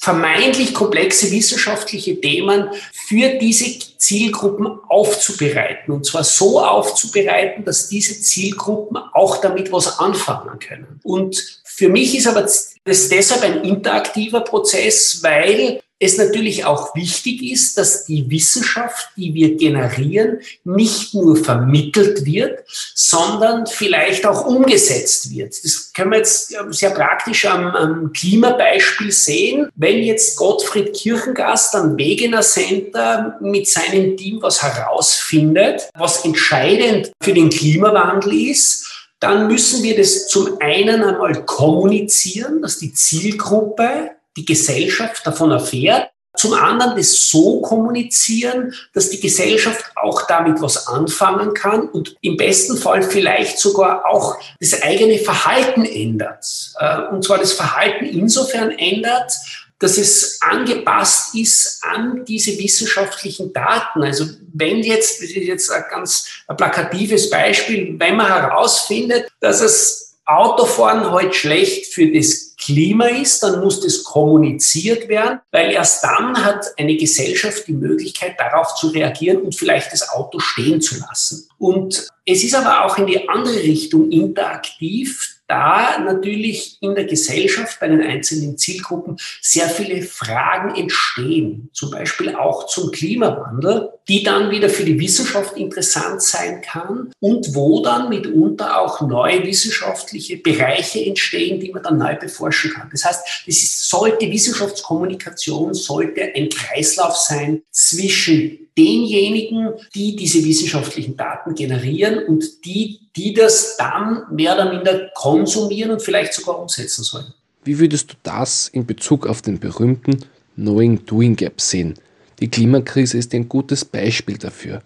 vermeintlich 0.00 0.72
komplexe 0.72 1.30
wissenschaftliche 1.30 2.18
Themen 2.18 2.70
für 2.92 3.38
diese 3.38 3.78
Zielgruppen 3.98 4.66
aufzubereiten. 4.88 5.92
Und 5.92 6.06
zwar 6.06 6.24
so 6.24 6.64
aufzubereiten, 6.64 7.66
dass 7.66 7.88
diese 7.88 8.18
Zielgruppen 8.18 8.96
auch 9.12 9.42
damit 9.42 9.70
was 9.70 9.98
anfangen 9.98 10.58
können. 10.58 11.00
Und 11.02 11.60
für 11.64 11.90
mich 11.90 12.16
ist 12.16 12.26
aber 12.26 12.46
das 12.84 13.08
deshalb 13.08 13.42
ein 13.42 13.64
interaktiver 13.64 14.40
Prozess, 14.40 15.22
weil 15.22 15.80
es 16.02 16.16
natürlich 16.16 16.64
auch 16.64 16.94
wichtig 16.94 17.42
ist, 17.42 17.76
dass 17.76 18.06
die 18.06 18.28
Wissenschaft, 18.30 19.10
die 19.18 19.34
wir 19.34 19.56
generieren, 19.56 20.40
nicht 20.64 21.12
nur 21.14 21.36
vermittelt 21.36 22.24
wird, 22.24 22.60
sondern 22.94 23.66
vielleicht 23.66 24.24
auch 24.24 24.46
umgesetzt 24.46 25.30
wird. 25.30 25.62
Das 25.62 25.92
können 25.92 26.12
wir 26.12 26.18
jetzt 26.18 26.54
sehr 26.70 26.90
praktisch 26.90 27.44
am, 27.44 27.66
am 27.76 28.12
Klimabeispiel 28.14 29.12
sehen. 29.12 29.68
Wenn 29.74 30.02
jetzt 30.02 30.36
Gottfried 30.36 30.94
Kirchengast 30.94 31.74
am 31.74 31.98
Wegener 31.98 32.40
Center 32.40 33.36
mit 33.42 33.68
seinem 33.68 34.16
Team 34.16 34.40
was 34.40 34.62
herausfindet, 34.62 35.90
was 35.98 36.24
entscheidend 36.24 37.12
für 37.22 37.34
den 37.34 37.50
Klimawandel 37.50 38.48
ist, 38.50 38.89
dann 39.20 39.48
müssen 39.48 39.82
wir 39.82 39.96
das 39.96 40.28
zum 40.28 40.56
einen 40.60 41.04
einmal 41.04 41.44
kommunizieren, 41.44 42.62
dass 42.62 42.78
die 42.78 42.92
Zielgruppe 42.92 44.12
die 44.36 44.46
Gesellschaft 44.46 45.26
davon 45.26 45.50
erfährt. 45.50 46.10
Zum 46.36 46.54
anderen 46.54 46.96
das 46.96 47.28
so 47.28 47.60
kommunizieren, 47.60 48.72
dass 48.94 49.10
die 49.10 49.20
Gesellschaft 49.20 49.84
auch 49.96 50.26
damit 50.26 50.62
was 50.62 50.86
anfangen 50.86 51.54
kann 51.54 51.88
und 51.88 52.16
im 52.22 52.36
besten 52.36 52.76
Fall 52.76 53.02
vielleicht 53.02 53.58
sogar 53.58 54.06
auch 54.06 54.38
das 54.60 54.80
eigene 54.80 55.18
Verhalten 55.18 55.84
ändert. 55.84 56.72
Äh, 56.78 57.02
und 57.10 57.24
zwar 57.24 57.38
das 57.38 57.52
Verhalten 57.52 58.04
insofern 58.06 58.70
ändert, 58.70 59.32
dass 59.80 59.98
es 59.98 60.38
angepasst 60.42 61.34
ist 61.34 61.82
an 61.82 62.24
diese 62.24 62.56
wissenschaftlichen 62.58 63.52
Daten. 63.52 64.02
Also 64.02 64.26
wenn 64.52 64.78
jetzt, 64.82 65.20
das 65.20 65.30
ist 65.30 65.36
jetzt 65.36 65.72
ein 65.72 65.84
ganz 65.90 66.28
plakatives 66.56 67.30
Beispiel, 67.30 67.96
wenn 67.98 68.16
man 68.16 68.28
herausfindet, 68.28 69.28
dass 69.40 69.60
es 69.60 70.18
Autofahren 70.26 71.10
heute 71.10 71.32
schlecht 71.32 71.92
für 71.92 72.06
das 72.12 72.54
Klima 72.56 73.06
ist, 73.06 73.42
dann 73.42 73.60
muss 73.60 73.80
das 73.80 74.04
kommuniziert 74.04 75.08
werden, 75.08 75.40
weil 75.50 75.72
erst 75.72 76.04
dann 76.04 76.44
hat 76.44 76.66
eine 76.78 76.94
Gesellschaft 76.96 77.66
die 77.66 77.72
Möglichkeit, 77.72 78.38
darauf 78.38 78.74
zu 78.76 78.88
reagieren 78.88 79.38
und 79.38 79.56
vielleicht 79.56 79.92
das 79.92 80.08
Auto 80.10 80.38
stehen 80.38 80.80
zu 80.80 81.00
lassen. 81.00 81.48
Und 81.58 82.06
es 82.26 82.44
ist 82.44 82.54
aber 82.54 82.84
auch 82.84 82.98
in 82.98 83.06
die 83.06 83.28
andere 83.28 83.56
Richtung 83.56 84.12
interaktiv, 84.12 85.39
da 85.50 85.98
natürlich 85.98 86.78
in 86.80 86.94
der 86.94 87.04
Gesellschaft 87.04 87.80
bei 87.80 87.88
den 87.88 88.00
einzelnen 88.00 88.56
Zielgruppen 88.56 89.16
sehr 89.42 89.68
viele 89.68 90.02
Fragen 90.02 90.76
entstehen, 90.76 91.70
zum 91.72 91.90
Beispiel 91.90 92.36
auch 92.36 92.66
zum 92.66 92.92
Klimawandel, 92.92 93.90
die 94.06 94.22
dann 94.22 94.52
wieder 94.52 94.68
für 94.68 94.84
die 94.84 94.98
Wissenschaft 94.98 95.56
interessant 95.56 96.22
sein 96.22 96.62
kann 96.62 97.10
und 97.18 97.54
wo 97.54 97.82
dann 97.82 98.08
mitunter 98.08 98.80
auch 98.80 99.00
neue 99.00 99.44
wissenschaftliche 99.44 100.36
Bereiche 100.36 101.04
entstehen, 101.04 101.58
die 101.58 101.72
man 101.72 101.82
dann 101.82 101.98
neu 101.98 102.14
beforschen 102.14 102.72
kann. 102.72 102.88
Das 102.92 103.04
heißt, 103.04 103.44
das 103.46 103.56
ist, 103.56 103.88
sollte 103.88 104.30
Wissenschaftskommunikation 104.30 105.74
sollte 105.74 106.30
ein 106.34 106.48
Kreislauf 106.48 107.16
sein 107.16 107.62
zwischen 107.72 108.69
denjenigen, 108.76 109.70
die 109.94 110.16
diese 110.16 110.44
wissenschaftlichen 110.44 111.16
Daten 111.16 111.54
generieren 111.54 112.24
und 112.26 112.64
die, 112.64 113.00
die 113.16 113.34
das 113.34 113.76
dann 113.76 114.24
mehr 114.30 114.54
oder 114.54 114.72
minder 114.72 115.10
konsumieren 115.14 115.90
und 115.90 116.02
vielleicht 116.02 116.34
sogar 116.34 116.60
umsetzen 116.60 117.02
sollen. 117.02 117.32
Wie 117.64 117.78
würdest 117.78 118.12
du 118.12 118.14
das 118.22 118.68
in 118.68 118.86
Bezug 118.86 119.26
auf 119.26 119.42
den 119.42 119.58
berühmten 119.58 120.24
Knowing-Doing 120.56 121.36
Gap 121.36 121.60
sehen? 121.60 121.94
Die 122.40 122.48
Klimakrise 122.48 123.18
ist 123.18 123.34
ein 123.34 123.48
gutes 123.48 123.84
Beispiel 123.84 124.38
dafür. 124.38 124.82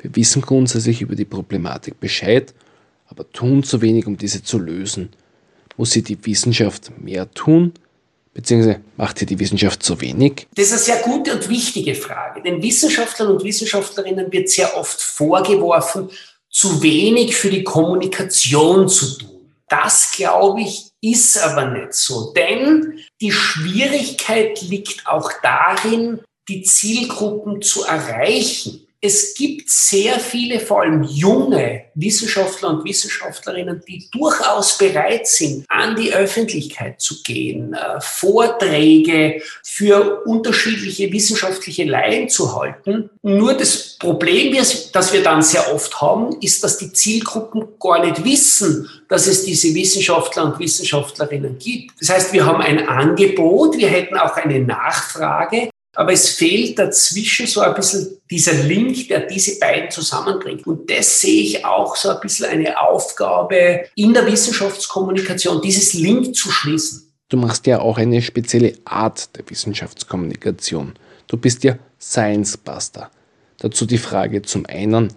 Wir 0.00 0.16
wissen 0.16 0.40
grundsätzlich 0.42 1.02
über 1.02 1.16
die 1.16 1.26
Problematik 1.26 2.00
Bescheid, 2.00 2.54
aber 3.08 3.30
tun 3.30 3.62
zu 3.62 3.82
wenig, 3.82 4.06
um 4.06 4.16
diese 4.16 4.42
zu 4.42 4.58
lösen. 4.58 5.10
Muss 5.76 5.90
sie 5.90 6.02
die 6.02 6.24
Wissenschaft 6.24 6.92
mehr 6.98 7.30
tun? 7.32 7.72
Beziehungsweise 8.34 8.80
macht 8.96 9.18
hier 9.18 9.28
die 9.28 9.38
Wissenschaft 9.38 9.82
zu 9.82 10.00
wenig? 10.00 10.48
Das 10.56 10.66
ist 10.66 10.72
eine 10.72 10.80
sehr 10.80 10.98
gute 11.04 11.34
und 11.34 11.48
wichtige 11.48 11.94
Frage. 11.94 12.42
Den 12.42 12.60
Wissenschaftlern 12.60 13.28
und 13.28 13.44
Wissenschaftlerinnen 13.44 14.30
wird 14.32 14.50
sehr 14.50 14.76
oft 14.76 15.00
vorgeworfen, 15.00 16.10
zu 16.50 16.82
wenig 16.82 17.36
für 17.36 17.50
die 17.50 17.64
Kommunikation 17.64 18.88
zu 18.88 19.18
tun. 19.18 19.30
Das, 19.68 20.12
glaube 20.12 20.62
ich, 20.62 20.88
ist 21.00 21.38
aber 21.38 21.66
nicht 21.66 21.94
so. 21.94 22.32
Denn 22.32 22.98
die 23.20 23.32
Schwierigkeit 23.32 24.60
liegt 24.62 25.06
auch 25.06 25.30
darin, 25.42 26.20
die 26.48 26.62
Zielgruppen 26.62 27.62
zu 27.62 27.84
erreichen 27.84 28.83
es 29.04 29.34
gibt 29.34 29.68
sehr 29.68 30.18
viele, 30.18 30.58
vor 30.58 30.80
allem 30.80 31.02
junge 31.02 31.84
Wissenschaftler 31.94 32.70
und 32.70 32.86
Wissenschaftlerinnen, 32.86 33.82
die 33.86 34.08
durchaus 34.10 34.78
bereit 34.78 35.26
sind, 35.26 35.66
an 35.68 35.94
die 35.94 36.14
Öffentlichkeit 36.14 37.02
zu 37.02 37.22
gehen, 37.22 37.74
äh, 37.74 38.00
Vorträge 38.00 39.42
für 39.62 40.22
unterschiedliche 40.24 41.12
wissenschaftliche 41.12 41.84
Laien 41.84 42.30
zu 42.30 42.58
halten. 42.58 43.10
Nur 43.20 43.52
das 43.52 43.98
Problem, 43.98 44.56
das 44.92 45.12
wir 45.12 45.22
dann 45.22 45.42
sehr 45.42 45.74
oft 45.74 46.00
haben, 46.00 46.40
ist, 46.40 46.64
dass 46.64 46.78
die 46.78 46.90
Zielgruppen 46.90 47.78
gar 47.78 48.02
nicht 48.02 48.24
wissen, 48.24 48.88
dass 49.10 49.26
es 49.26 49.44
diese 49.44 49.74
Wissenschaftler 49.74 50.46
und 50.46 50.58
Wissenschaftlerinnen 50.58 51.58
gibt. 51.58 51.92
Das 52.00 52.08
heißt, 52.08 52.32
wir 52.32 52.46
haben 52.46 52.62
ein 52.62 52.88
Angebot, 52.88 53.76
wir 53.76 53.88
hätten 53.88 54.16
auch 54.16 54.34
eine 54.36 54.60
Nachfrage, 54.60 55.68
aber 55.94 56.12
es 56.12 56.30
fehlt 56.30 56.78
dazwischen 56.78 57.46
so 57.46 57.60
ein 57.60 57.74
bisschen 57.74 58.16
dieser 58.30 58.54
Link, 58.54 59.08
der 59.08 59.20
diese 59.20 59.58
beiden 59.58 59.90
zusammenbringt. 59.90 60.66
Und 60.66 60.90
das 60.90 61.20
sehe 61.20 61.42
ich 61.42 61.64
auch 61.64 61.96
so 61.96 62.10
ein 62.10 62.20
bisschen 62.20 62.46
eine 62.46 62.80
Aufgabe 62.80 63.86
in 63.94 64.12
der 64.12 64.26
Wissenschaftskommunikation, 64.26 65.62
dieses 65.62 65.94
Link 65.94 66.34
zu 66.34 66.50
schließen. 66.50 67.12
Du 67.28 67.36
machst 67.36 67.66
ja 67.66 67.80
auch 67.80 67.98
eine 67.98 68.22
spezielle 68.22 68.74
Art 68.84 69.36
der 69.36 69.48
Wissenschaftskommunikation. 69.48 70.94
Du 71.26 71.36
bist 71.36 71.64
ja 71.64 71.78
Science 72.00 72.56
Buster. 72.56 73.10
Dazu 73.58 73.86
die 73.86 73.98
Frage 73.98 74.42
zum 74.42 74.66
einen, 74.66 75.12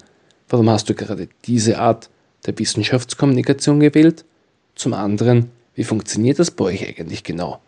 warum 0.49 0.69
hast 0.69 0.89
du 0.89 0.93
gerade 0.93 1.27
diese 1.45 1.79
Art 1.79 2.09
der 2.45 2.57
Wissenschaftskommunikation 2.57 3.79
gewählt? 3.79 4.23
Zum 4.75 4.93
anderen, 4.93 5.51
wie 5.75 5.83
funktioniert 5.83 6.39
das 6.39 6.51
bei 6.51 6.65
euch 6.65 6.87
eigentlich 6.87 7.23
genau? 7.23 7.59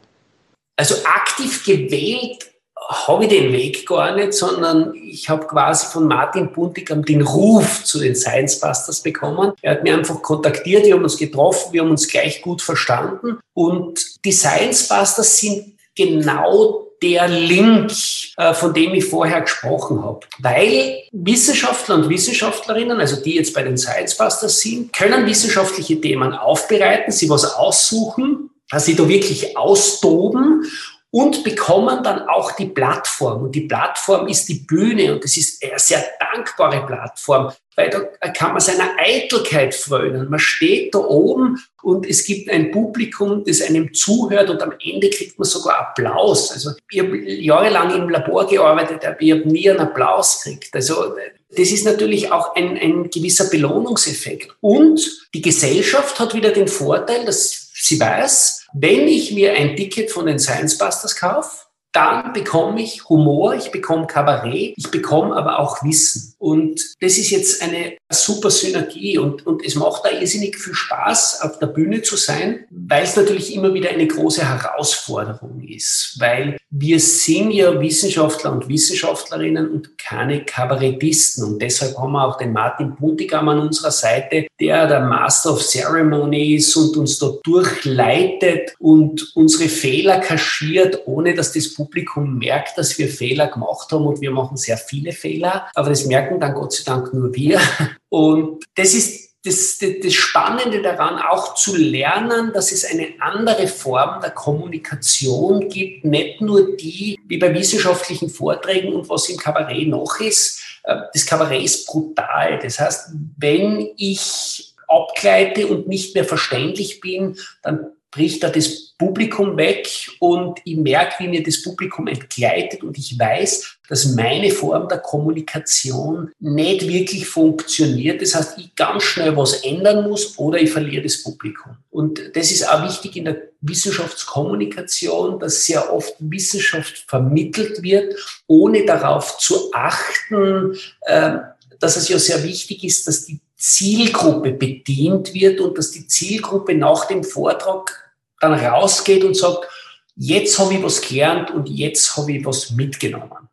Also 0.77 0.95
aktiv 1.03 1.65
gewählt 1.65 2.49
habe 2.87 3.25
ich 3.25 3.29
den 3.29 3.51
Weg 3.51 3.85
gar 3.85 4.15
nicht, 4.15 4.33
sondern 4.33 4.93
ich 4.95 5.29
habe 5.29 5.45
quasi 5.45 5.87
von 5.87 6.07
Martin 6.07 6.51
Buntigam 6.51 7.05
den 7.05 7.21
Ruf 7.21 7.83
zu 7.83 7.99
den 7.99 8.15
Science 8.15 8.59
Busters 8.59 9.01
bekommen. 9.01 9.53
Er 9.61 9.73
hat 9.73 9.83
mir 9.83 9.95
einfach 9.95 10.21
kontaktiert, 10.21 10.85
wir 10.85 10.95
haben 10.95 11.03
uns 11.03 11.17
getroffen, 11.17 11.71
wir 11.73 11.81
haben 11.81 11.91
uns 11.91 12.07
gleich 12.07 12.41
gut 12.41 12.61
verstanden. 12.61 13.39
Und 13.53 14.23
die 14.25 14.31
Science 14.31 14.87
Busters 14.87 15.37
sind 15.37 15.77
genau 15.95 16.87
der 17.01 17.27
Link, 17.27 17.91
äh, 18.37 18.53
von 18.53 18.73
dem 18.73 18.93
ich 18.93 19.05
vorher 19.05 19.41
gesprochen 19.41 20.03
habe. 20.03 20.21
Weil 20.39 21.03
Wissenschaftler 21.11 21.95
und 21.95 22.09
Wissenschaftlerinnen, 22.09 22.99
also 22.99 23.21
die 23.21 23.35
jetzt 23.35 23.53
bei 23.53 23.63
den 23.63 23.77
Science 23.77 24.17
Busters 24.17 24.59
sind, 24.59 24.93
können 24.93 25.25
wissenschaftliche 25.25 25.99
Themen 26.01 26.33
aufbereiten, 26.33 27.11
sie 27.11 27.29
was 27.29 27.45
aussuchen, 27.45 28.49
dass 28.69 28.85
sie 28.85 28.95
da 28.95 29.07
wirklich 29.07 29.57
austoben 29.57 30.65
und 31.11 31.43
bekommen 31.43 32.03
dann 32.03 32.27
auch 32.27 32.51
die 32.51 32.67
Plattform. 32.67 33.43
Und 33.43 33.55
die 33.55 33.67
Plattform 33.67 34.27
ist 34.27 34.47
die 34.47 34.65
Bühne 34.67 35.13
und 35.13 35.23
das 35.23 35.37
ist 35.37 35.63
eine 35.63 35.79
sehr 35.79 36.03
dankbare 36.19 36.85
Plattform, 36.85 37.51
weil 37.75 37.89
da 37.89 38.27
kann 38.29 38.51
man 38.51 38.61
seiner 38.61 38.91
Eitelkeit 38.97 39.73
frönen. 39.73 40.29
Man 40.29 40.39
steht 40.39 40.93
da 40.93 40.99
oben 40.99 41.63
und 41.81 42.07
es 42.07 42.25
gibt 42.25 42.49
ein 42.49 42.71
Publikum, 42.71 43.43
das 43.43 43.61
einem 43.61 43.93
zuhört 43.93 44.49
und 44.49 44.61
am 44.61 44.73
Ende 44.83 45.09
kriegt 45.09 45.39
man 45.39 45.47
sogar 45.47 45.79
Applaus. 45.79 46.51
Also 46.51 46.71
ich 46.91 46.99
habe 46.99 47.17
jahrelang 47.17 47.95
im 47.95 48.09
Labor 48.09 48.47
gearbeitet, 48.47 49.03
aber 49.05 49.19
ich 49.19 49.31
habe 49.31 49.49
nie 49.49 49.69
einen 49.69 49.79
Applaus 49.79 50.43
gekriegt. 50.43 50.75
Also 50.75 51.15
das 51.49 51.71
ist 51.71 51.85
natürlich 51.85 52.31
auch 52.31 52.55
ein, 52.55 52.77
ein 52.77 53.09
gewisser 53.09 53.49
Belohnungseffekt. 53.49 54.55
Und 54.61 55.27
die 55.33 55.41
Gesellschaft 55.41 56.19
hat 56.19 56.35
wieder 56.35 56.51
den 56.51 56.67
Vorteil, 56.67 57.25
dass 57.25 57.68
sie 57.81 57.99
weiß, 57.99 58.67
wenn 58.73 59.07
ich 59.07 59.31
mir 59.31 59.53
ein 59.53 59.75
Ticket 59.75 60.11
von 60.11 60.25
den 60.25 60.39
Science 60.39 60.77
Busters 60.77 61.15
kaufe, 61.15 61.65
dann 61.91 62.33
bekomme 62.33 62.81
ich 62.81 63.09
Humor, 63.09 63.55
ich 63.55 63.71
bekomme 63.71 64.05
Kabarett, 64.05 64.73
ich 64.77 64.91
bekomme 64.91 65.35
aber 65.35 65.59
auch 65.59 65.83
Wissen. 65.83 66.35
Und 66.37 66.79
das 67.01 67.17
ist 67.17 67.31
jetzt 67.31 67.61
eine 67.61 67.97
super 68.09 68.51
Synergie 68.51 69.17
und, 69.17 69.45
und 69.45 69.65
es 69.65 69.75
macht 69.75 70.05
da 70.05 70.09
irrsinnig 70.11 70.57
viel 70.57 70.73
Spaß, 70.73 71.41
auf 71.41 71.59
der 71.59 71.67
Bühne 71.67 72.01
zu 72.01 72.15
sein, 72.15 72.65
weil 72.69 73.03
es 73.03 73.15
natürlich 73.15 73.53
immer 73.55 73.73
wieder 73.73 73.89
eine 73.89 74.07
große 74.07 74.47
Herausforderung 74.47 75.61
ist, 75.67 76.15
weil 76.19 76.57
wir 76.69 76.99
sind 76.99 77.51
ja 77.51 77.79
Wissenschaftler 77.79 78.51
und 78.51 78.69
Wissenschaftlerinnen 78.69 79.69
und 79.69 79.97
keine 79.97 80.45
Kabarettisten 80.45 81.43
und 81.43 81.61
deshalb 81.61 81.97
haben 81.97 82.13
wir 82.13 82.25
auch 82.25 82.37
den 82.37 82.53
Martin 82.53 82.95
Puntigam 82.95 83.49
an 83.49 83.59
unserer 83.59 83.91
Seite, 83.91 84.47
der 84.59 84.87
der 84.87 85.01
Master 85.01 85.53
of 85.53 85.63
Ceremony 85.63 86.55
ist 86.55 86.75
und 86.75 86.95
uns 86.97 87.17
da 87.19 87.31
durchleitet 87.43 88.75
und 88.79 89.35
unsere 89.35 89.67
Fehler 89.69 90.19
kaschiert, 90.19 91.01
ohne 91.05 91.33
dass 91.33 91.53
das 91.53 91.78
Publikum 91.85 92.37
merkt, 92.37 92.77
dass 92.77 92.97
wir 92.97 93.07
Fehler 93.07 93.47
gemacht 93.47 93.91
haben 93.91 94.05
und 94.05 94.21
wir 94.21 94.31
machen 94.31 94.57
sehr 94.57 94.77
viele 94.77 95.11
Fehler, 95.11 95.67
aber 95.73 95.89
das 95.89 96.05
merken 96.05 96.39
dann 96.39 96.53
Gott 96.53 96.73
sei 96.73 96.83
Dank 96.85 97.13
nur 97.13 97.33
wir. 97.33 97.59
Und 98.09 98.65
das 98.75 98.95
ist 98.95 99.29
das, 99.45 99.77
das, 99.77 100.13
Spannende 100.13 100.81
daran, 100.81 101.19
auch 101.19 101.55
zu 101.55 101.77
lernen, 101.77 102.51
dass 102.53 102.71
es 102.71 102.83
eine 102.83 103.13
andere 103.19 103.67
Form 103.67 104.19
der 104.21 104.31
Kommunikation 104.31 105.69
gibt, 105.69 106.03
nicht 106.03 106.41
nur 106.41 106.75
die, 106.75 107.17
wie 107.25 107.37
bei 107.37 107.53
wissenschaftlichen 107.53 108.29
Vorträgen 108.29 108.93
und 108.93 109.07
was 109.07 109.29
im 109.29 109.37
Kabarett 109.37 109.87
noch 109.87 110.19
ist. 110.19 110.61
Äh, 110.83 110.97
das 111.13 111.25
Kabarett 111.25 111.63
ist 111.63 111.85
brutal. 111.87 112.59
Das 112.61 112.79
heißt, 112.79 113.11
wenn 113.37 113.89
ich 113.95 114.73
abgleite 114.89 115.67
und 115.67 115.87
nicht 115.87 116.15
mehr 116.15 116.25
verständlich 116.25 116.99
bin, 116.99 117.37
dann 117.61 117.91
bricht 118.11 118.43
da 118.43 118.49
das 118.49 118.89
Publikum 118.97 119.55
weg 119.55 119.87
und 120.19 120.59
ich 120.65 120.75
merke, 120.75 121.23
wie 121.23 121.29
mir 121.29 121.41
das 121.41 121.61
Publikum 121.61 122.07
entgleitet 122.07 122.83
und 122.83 122.97
ich 122.97 123.17
weiß, 123.17 123.79
dass 123.87 124.13
meine 124.13 124.51
Form 124.51 124.89
der 124.89 124.99
Kommunikation 124.99 126.31
nicht 126.39 126.85
wirklich 126.85 127.25
funktioniert. 127.25 128.21
Das 128.21 128.35
heißt, 128.35 128.57
ich 128.57 128.75
ganz 128.75 129.03
schnell 129.03 129.37
was 129.37 129.63
ändern 129.63 130.07
muss 130.07 130.37
oder 130.37 130.59
ich 130.59 130.71
verliere 130.71 131.03
das 131.03 131.23
Publikum. 131.23 131.77
Und 131.89 132.21
das 132.35 132.51
ist 132.51 132.67
auch 132.67 132.83
wichtig 132.83 133.15
in 133.15 133.25
der 133.25 133.37
Wissenschaftskommunikation, 133.61 135.39
dass 135.39 135.65
sehr 135.65 135.93
oft 135.93 136.15
Wissenschaft 136.19 137.05
vermittelt 137.07 137.81
wird, 137.81 138.15
ohne 138.47 138.85
darauf 138.85 139.37
zu 139.37 139.71
achten, 139.73 140.77
ähm, 141.07 141.39
dass 141.79 141.95
es 141.95 142.09
ja 142.09 142.19
sehr 142.19 142.43
wichtig 142.43 142.83
ist, 142.83 143.07
dass 143.07 143.25
die 143.25 143.39
Zielgruppe 143.59 144.53
bedient 144.53 145.33
wird 145.33 145.59
und 145.59 145.77
dass 145.77 145.91
die 145.91 146.07
Zielgruppe 146.07 146.73
nach 146.73 147.05
dem 147.05 147.23
Vortrag 147.23 148.13
dann 148.39 148.53
rausgeht 148.53 149.23
und 149.25 149.35
sagt, 149.35 149.67
jetzt 150.15 150.57
habe 150.57 150.75
ich 150.75 150.83
was 150.83 151.01
gelernt 151.01 151.51
und 151.51 151.67
jetzt 151.67 152.15
habe 152.15 152.31
ich 152.31 152.45
was 152.45 152.71
mitgenommen. 152.71 153.49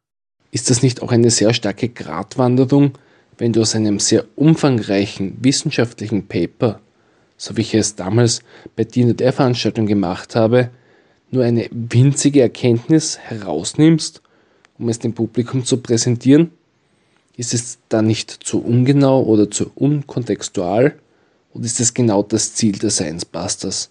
Ist 0.52 0.70
das 0.70 0.82
nicht 0.82 1.02
auch 1.02 1.10
eine 1.10 1.30
sehr 1.30 1.52
starke 1.52 1.88
Gratwanderung, 1.88 2.92
wenn 3.36 3.52
du 3.52 3.60
aus 3.60 3.75
einem 3.75 3.98
sehr 3.98 4.25
umfangreichen 4.36 5.36
wissenschaftlichen 5.40 6.28
Paper, 6.28 6.80
so 7.36 7.56
wie 7.56 7.62
ich 7.62 7.75
es 7.75 7.96
damals 7.96 8.42
bei 8.76 8.84
dir 8.84 9.12
der 9.12 9.32
Veranstaltung 9.32 9.87
gemacht 9.87 10.37
habe, 10.37 10.70
nur 11.33 11.42
eine 11.42 11.68
winzige 11.72 12.42
Erkenntnis 12.42 13.18
herausnimmst, 13.18 14.22
um 14.78 14.88
es 14.88 15.00
dem 15.00 15.14
Publikum 15.14 15.64
zu 15.64 15.78
präsentieren? 15.78 16.52
Ist 17.37 17.53
es 17.53 17.79
dann 17.88 18.07
nicht 18.07 18.31
zu 18.31 18.62
ungenau 18.62 19.22
oder 19.22 19.51
zu 19.51 19.70
unkontextual? 19.75 20.99
Oder 21.53 21.64
ist 21.64 21.81
es 21.81 21.92
genau 21.92 22.22
das 22.22 22.55
Ziel 22.55 22.79
der 22.79 22.90
Science 22.90 23.25
Busters? 23.25 23.90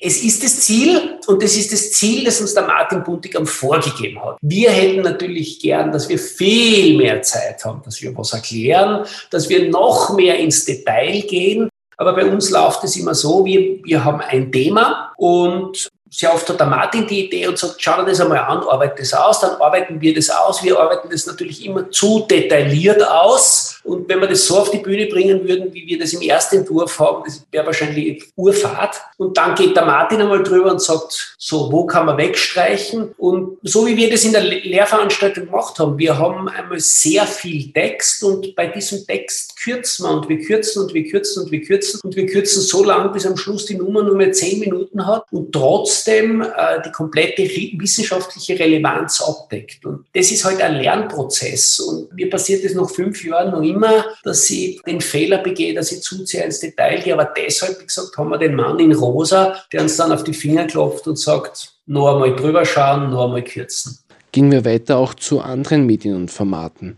Es 0.00 0.22
ist 0.22 0.44
das 0.44 0.60
Ziel 0.60 1.18
und 1.26 1.42
das 1.42 1.56
ist 1.56 1.72
das 1.72 1.90
Ziel, 1.92 2.24
das 2.24 2.40
uns 2.40 2.54
der 2.54 2.66
Martin 2.66 3.02
Buntigam 3.02 3.46
vorgegeben 3.46 4.22
hat. 4.22 4.36
Wir 4.40 4.70
hätten 4.70 5.00
natürlich 5.00 5.58
gern, 5.58 5.90
dass 5.90 6.08
wir 6.08 6.18
viel 6.18 6.96
mehr 6.96 7.20
Zeit 7.22 7.64
haben, 7.64 7.82
dass 7.84 8.00
wir 8.00 8.16
was 8.16 8.32
erklären, 8.32 9.04
dass 9.30 9.48
wir 9.48 9.68
noch 9.68 10.14
mehr 10.14 10.38
ins 10.38 10.64
Detail 10.64 11.20
gehen. 11.22 11.68
Aber 11.96 12.14
bei 12.14 12.26
uns 12.26 12.50
läuft 12.50 12.84
es 12.84 12.96
immer 12.96 13.14
so, 13.14 13.44
wir, 13.44 13.82
wir 13.82 14.04
haben 14.04 14.20
ein 14.20 14.52
Thema 14.52 15.12
und 15.16 15.88
sehr 16.16 16.32
oft 16.32 16.48
hat 16.48 16.58
der 16.58 16.66
Martin 16.66 17.06
die 17.06 17.26
Idee 17.26 17.46
und 17.46 17.58
sagt, 17.58 17.74
schau 17.76 18.00
dir 18.00 18.06
das 18.06 18.22
einmal 18.22 18.38
an, 18.38 18.62
arbeite 18.62 18.94
das 19.00 19.12
aus, 19.12 19.40
dann 19.40 19.60
arbeiten 19.60 20.00
wir 20.00 20.14
das 20.14 20.30
aus. 20.30 20.64
Wir 20.64 20.80
arbeiten 20.80 21.10
das 21.10 21.26
natürlich 21.26 21.62
immer 21.66 21.90
zu 21.90 22.20
detailliert 22.20 23.06
aus. 23.06 23.80
Und 23.84 24.08
wenn 24.08 24.20
wir 24.20 24.26
das 24.26 24.46
so 24.46 24.56
auf 24.56 24.70
die 24.70 24.78
Bühne 24.78 25.06
bringen 25.06 25.46
würden, 25.46 25.74
wie 25.74 25.86
wir 25.86 25.98
das 25.98 26.14
im 26.14 26.22
ersten 26.22 26.56
Entwurf 26.56 26.98
haben, 26.98 27.22
das 27.26 27.44
wäre 27.50 27.66
wahrscheinlich 27.66 28.24
Urfahrt. 28.34 28.96
Und 29.18 29.36
dann 29.36 29.54
geht 29.54 29.76
der 29.76 29.84
Martin 29.84 30.22
einmal 30.22 30.42
drüber 30.42 30.72
und 30.72 30.80
sagt, 30.80 31.36
so, 31.36 31.70
wo 31.70 31.84
kann 31.84 32.06
man 32.06 32.16
wegstreichen? 32.16 33.12
Und 33.18 33.58
so 33.62 33.86
wie 33.86 33.96
wir 33.98 34.10
das 34.10 34.24
in 34.24 34.32
der 34.32 34.42
Lehrveranstaltung 34.42 35.46
gemacht 35.46 35.78
haben, 35.78 35.98
wir 35.98 36.16
haben 36.16 36.48
einmal 36.48 36.80
sehr 36.80 37.26
viel 37.26 37.70
Text 37.72 38.24
und 38.24 38.56
bei 38.56 38.68
diesem 38.68 39.06
Text 39.06 39.54
kürzen 39.62 40.06
wir 40.06 40.12
und 40.12 40.28
wir 40.30 40.38
kürzen 40.38 40.82
und 40.82 40.94
wir 40.94 41.04
kürzen 41.04 41.44
und 41.44 41.52
wir 41.52 41.60
kürzen 41.60 42.00
und 42.02 42.16
wir 42.16 42.26
kürzen 42.26 42.62
so 42.62 42.82
lange, 42.82 43.10
bis 43.10 43.26
am 43.26 43.36
Schluss 43.36 43.66
die 43.66 43.74
Nummer 43.74 44.02
nur 44.02 44.16
mehr 44.16 44.32
zehn 44.32 44.60
Minuten 44.60 45.06
hat 45.06 45.26
und 45.30 45.52
trotzdem 45.52 46.05
äh, 46.12 46.82
die 46.84 46.92
komplette 46.92 47.42
wissenschaftliche 47.42 48.58
Relevanz 48.58 49.20
abdeckt. 49.20 49.84
Und 49.84 50.06
das 50.14 50.30
ist 50.30 50.44
halt 50.44 50.60
ein 50.60 50.76
Lernprozess. 50.76 51.80
Und 51.80 52.12
mir 52.14 52.30
passiert 52.30 52.64
das 52.64 52.74
nach 52.74 52.88
fünf 52.88 53.24
Jahren 53.24 53.52
noch 53.52 53.62
immer, 53.62 54.04
dass 54.24 54.48
ich 54.50 54.80
den 54.82 55.00
Fehler 55.00 55.38
begehe, 55.38 55.74
dass 55.74 55.92
ich 55.92 56.02
zu 56.02 56.24
sehr 56.24 56.44
ins 56.44 56.60
Detail 56.60 57.00
gehe. 57.02 57.14
Aber 57.14 57.32
deshalb, 57.36 57.80
wie 57.80 57.86
gesagt, 57.86 58.16
haben 58.16 58.30
wir 58.30 58.38
den 58.38 58.54
Mann 58.54 58.78
in 58.78 58.92
Rosa, 58.92 59.56
der 59.72 59.82
uns 59.82 59.96
dann 59.96 60.12
auf 60.12 60.24
die 60.24 60.34
Finger 60.34 60.66
klopft 60.66 61.06
und 61.06 61.18
sagt, 61.18 61.72
nur 61.86 62.12
einmal 62.12 62.34
drüber 62.34 62.64
schauen, 62.64 63.10
nur 63.10 63.24
einmal 63.24 63.44
kürzen. 63.44 63.98
Gehen 64.32 64.50
wir 64.50 64.64
weiter 64.64 64.98
auch 64.98 65.14
zu 65.14 65.40
anderen 65.40 65.86
Medien 65.86 66.16
und 66.16 66.30
Formaten. 66.30 66.96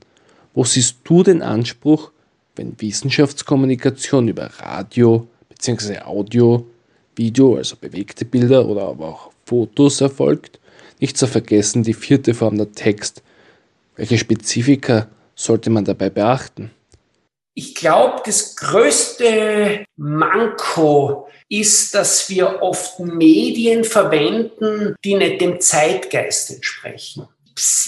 Wo 0.55 0.65
siehst 0.65 0.97
du 1.05 1.23
den 1.23 1.43
Anspruch, 1.43 2.11
wenn 2.57 2.75
Wissenschaftskommunikation 2.81 4.29
über 4.29 4.51
Radio 4.59 5.29
bzw. 5.49 6.01
Audio, 6.01 6.67
Video, 7.19 7.57
also 7.57 7.77
bewegte 7.77 8.25
Bilder 8.25 8.65
oder 8.67 8.83
aber 8.83 9.09
auch 9.09 9.31
Fotos 9.45 10.01
erfolgt. 10.01 10.59
Nicht 11.01 11.17
zu 11.17 11.27
vergessen 11.27 11.83
die 11.83 11.95
vierte 11.95 12.35
Form 12.35 12.57
der 12.57 12.73
Text. 12.73 13.23
Welche 13.97 14.19
Spezifika 14.19 15.09
sollte 15.35 15.71
man 15.71 15.85
dabei 15.85 16.11
beachten? 16.11 16.71
Ich 17.55 17.75
glaube, 17.75 18.23
das 18.25 18.55
größte 18.55 19.85
Manko 19.97 21.29
ist, 21.49 21.95
dass 21.95 22.31
wir 22.31 22.63
oft 22.63 23.01
Medien 23.01 23.83
verwenden, 23.83 24.95
die 25.05 25.15
nicht 25.15 25.41
dem 25.41 25.61
Zeitgeist 25.61 26.51
entsprechen 26.51 27.27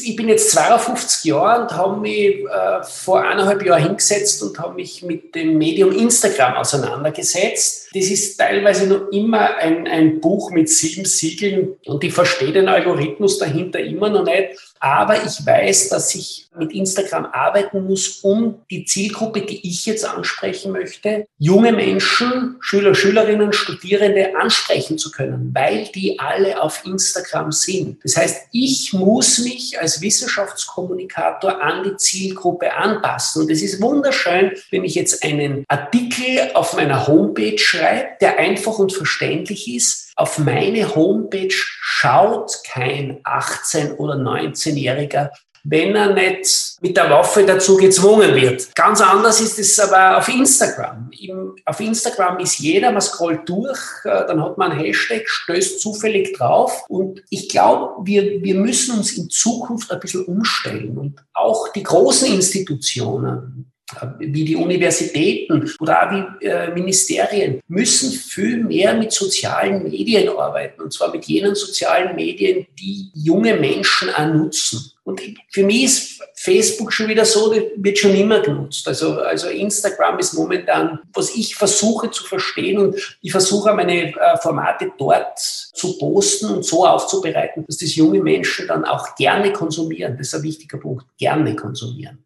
ich 0.04 0.16
bin 0.16 0.28
jetzt 0.28 0.50
52 0.50 1.24
Jahre 1.24 1.62
und 1.62 1.72
habe 1.72 2.00
mich 2.00 2.44
äh, 2.44 2.82
vor 2.82 3.22
eineinhalb 3.22 3.64
Jahren 3.64 3.82
hingesetzt 3.82 4.42
und 4.42 4.58
habe 4.58 4.74
mich 4.74 5.02
mit 5.02 5.34
dem 5.34 5.58
Medium 5.58 5.92
Instagram 5.92 6.54
auseinandergesetzt. 6.54 7.88
Das 7.94 8.04
ist 8.04 8.36
teilweise 8.36 8.86
noch 8.86 9.08
immer 9.12 9.56
ein, 9.56 9.86
ein 9.86 10.20
Buch 10.20 10.50
mit 10.50 10.68
sieben 10.68 11.04
Siegeln 11.04 11.76
und 11.86 12.02
ich 12.04 12.12
verstehe 12.12 12.52
den 12.52 12.68
Algorithmus 12.68 13.38
dahinter 13.38 13.80
immer 13.80 14.10
noch 14.10 14.24
nicht. 14.24 14.69
Aber 14.80 15.22
ich 15.22 15.44
weiß, 15.44 15.90
dass 15.90 16.14
ich 16.14 16.48
mit 16.56 16.72
Instagram 16.72 17.26
arbeiten 17.26 17.84
muss, 17.84 18.20
um 18.22 18.62
die 18.70 18.86
Zielgruppe, 18.86 19.42
die 19.42 19.68
ich 19.68 19.84
jetzt 19.84 20.06
ansprechen 20.06 20.72
möchte, 20.72 21.26
junge 21.38 21.72
Menschen, 21.72 22.56
Schüler, 22.60 22.94
Schülerinnen, 22.94 23.52
Studierende 23.52 24.34
ansprechen 24.36 24.96
zu 24.96 25.10
können, 25.10 25.50
weil 25.54 25.84
die 25.94 26.18
alle 26.18 26.62
auf 26.62 26.84
Instagram 26.86 27.52
sind. 27.52 28.02
Das 28.02 28.16
heißt, 28.16 28.48
ich 28.52 28.94
muss 28.94 29.38
mich 29.38 29.78
als 29.78 30.00
Wissenschaftskommunikator 30.00 31.60
an 31.60 31.84
die 31.84 31.96
Zielgruppe 31.96 32.74
anpassen. 32.74 33.42
Und 33.42 33.50
es 33.50 33.62
ist 33.62 33.82
wunderschön, 33.82 34.52
wenn 34.70 34.84
ich 34.84 34.94
jetzt 34.94 35.22
einen 35.22 35.64
Artikel 35.68 36.50
auf 36.54 36.74
meiner 36.74 37.06
Homepage 37.06 37.58
schreibe, 37.58 38.08
der 38.22 38.38
einfach 38.38 38.78
und 38.78 38.94
verständlich 38.94 39.72
ist, 39.72 40.09
auf 40.20 40.38
meine 40.38 40.94
Homepage 40.94 41.48
schaut 41.50 42.58
kein 42.64 43.22
18- 43.22 43.96
oder 43.96 44.14
19-Jähriger, 44.14 45.30
wenn 45.64 45.94
er 45.94 46.14
nicht 46.14 46.76
mit 46.80 46.96
der 46.96 47.10
Waffe 47.10 47.44
dazu 47.44 47.76
gezwungen 47.76 48.34
wird. 48.34 48.74
Ganz 48.74 49.00
anders 49.00 49.40
ist 49.40 49.58
es 49.58 49.78
aber 49.78 50.18
auf 50.18 50.28
Instagram. 50.28 51.10
Im, 51.18 51.54
auf 51.64 51.80
Instagram 51.80 52.38
ist 52.38 52.58
jeder, 52.58 52.92
man 52.92 53.00
scrollt 53.00 53.48
durch, 53.48 53.78
äh, 54.04 54.26
dann 54.26 54.42
hat 54.42 54.58
man 54.58 54.72
einen 54.72 54.80
Hashtag, 54.80 55.22
stößt 55.26 55.80
zufällig 55.80 56.36
drauf. 56.36 56.84
Und 56.88 57.22
ich 57.30 57.48
glaube, 57.48 58.06
wir, 58.06 58.42
wir 58.42 58.54
müssen 58.54 58.98
uns 58.98 59.16
in 59.16 59.28
Zukunft 59.28 59.90
ein 59.90 60.00
bisschen 60.00 60.24
umstellen. 60.24 60.96
Und 60.96 61.20
auch 61.32 61.68
die 61.72 61.82
großen 61.82 62.28
Institutionen, 62.32 63.72
wie 64.18 64.44
die 64.44 64.56
Universitäten 64.56 65.70
oder 65.80 66.02
auch 66.02 66.10
wie 66.12 66.46
äh, 66.46 66.72
Ministerien 66.72 67.60
müssen 67.68 68.12
viel 68.12 68.62
mehr 68.62 68.94
mit 68.94 69.12
sozialen 69.12 69.82
Medien 69.82 70.28
arbeiten. 70.28 70.82
Und 70.82 70.92
zwar 70.92 71.10
mit 71.10 71.24
jenen 71.24 71.54
sozialen 71.54 72.14
Medien, 72.14 72.66
die 72.78 73.10
junge 73.14 73.54
Menschen 73.56 74.10
auch 74.10 74.26
nutzen. 74.26 74.92
Und 75.02 75.20
für 75.50 75.64
mich 75.64 75.84
ist 75.84 76.22
Facebook 76.34 76.92
schon 76.92 77.08
wieder 77.08 77.24
so, 77.24 77.52
das 77.52 77.64
wird 77.76 77.98
schon 77.98 78.14
immer 78.14 78.40
genutzt. 78.40 78.86
Also, 78.86 79.14
also 79.18 79.48
Instagram 79.48 80.18
ist 80.18 80.34
momentan, 80.34 81.00
was 81.12 81.34
ich 81.34 81.56
versuche 81.56 82.10
zu 82.10 82.24
verstehen 82.24 82.78
und 82.78 83.18
ich 83.20 83.32
versuche 83.32 83.74
meine 83.74 84.14
äh, 84.14 84.36
Formate 84.40 84.92
dort 84.98 85.38
zu 85.38 85.98
posten 85.98 86.46
und 86.46 86.64
so 86.64 86.86
aufzubereiten, 86.86 87.64
dass 87.66 87.78
das 87.78 87.94
junge 87.96 88.22
Menschen 88.22 88.68
dann 88.68 88.84
auch 88.84 89.16
gerne 89.16 89.52
konsumieren. 89.52 90.16
Das 90.16 90.28
ist 90.28 90.34
ein 90.34 90.42
wichtiger 90.42 90.78
Punkt. 90.78 91.06
Gerne 91.18 91.56
konsumieren. 91.56 92.24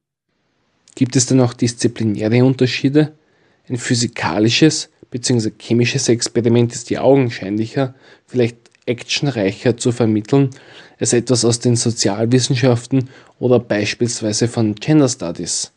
Gibt 0.94 1.16
es 1.16 1.26
denn 1.26 1.40
auch 1.40 1.54
disziplinäre 1.54 2.44
Unterschiede? 2.44 3.12
Ein 3.68 3.76
physikalisches 3.76 4.90
bzw. 5.10 5.50
chemisches 5.58 6.08
Experiment 6.08 6.72
ist 6.72 6.90
ja 6.90 7.00
augenscheinlicher, 7.02 7.94
vielleicht 8.26 8.56
actionreicher 8.86 9.76
zu 9.76 9.92
vermitteln 9.92 10.50
als 10.98 11.12
etwas 11.12 11.44
aus 11.44 11.58
den 11.58 11.76
Sozialwissenschaften 11.76 13.08
oder 13.38 13.58
beispielsweise 13.58 14.48
von 14.48 14.74
Gender 14.74 15.08
Studies. 15.08 15.73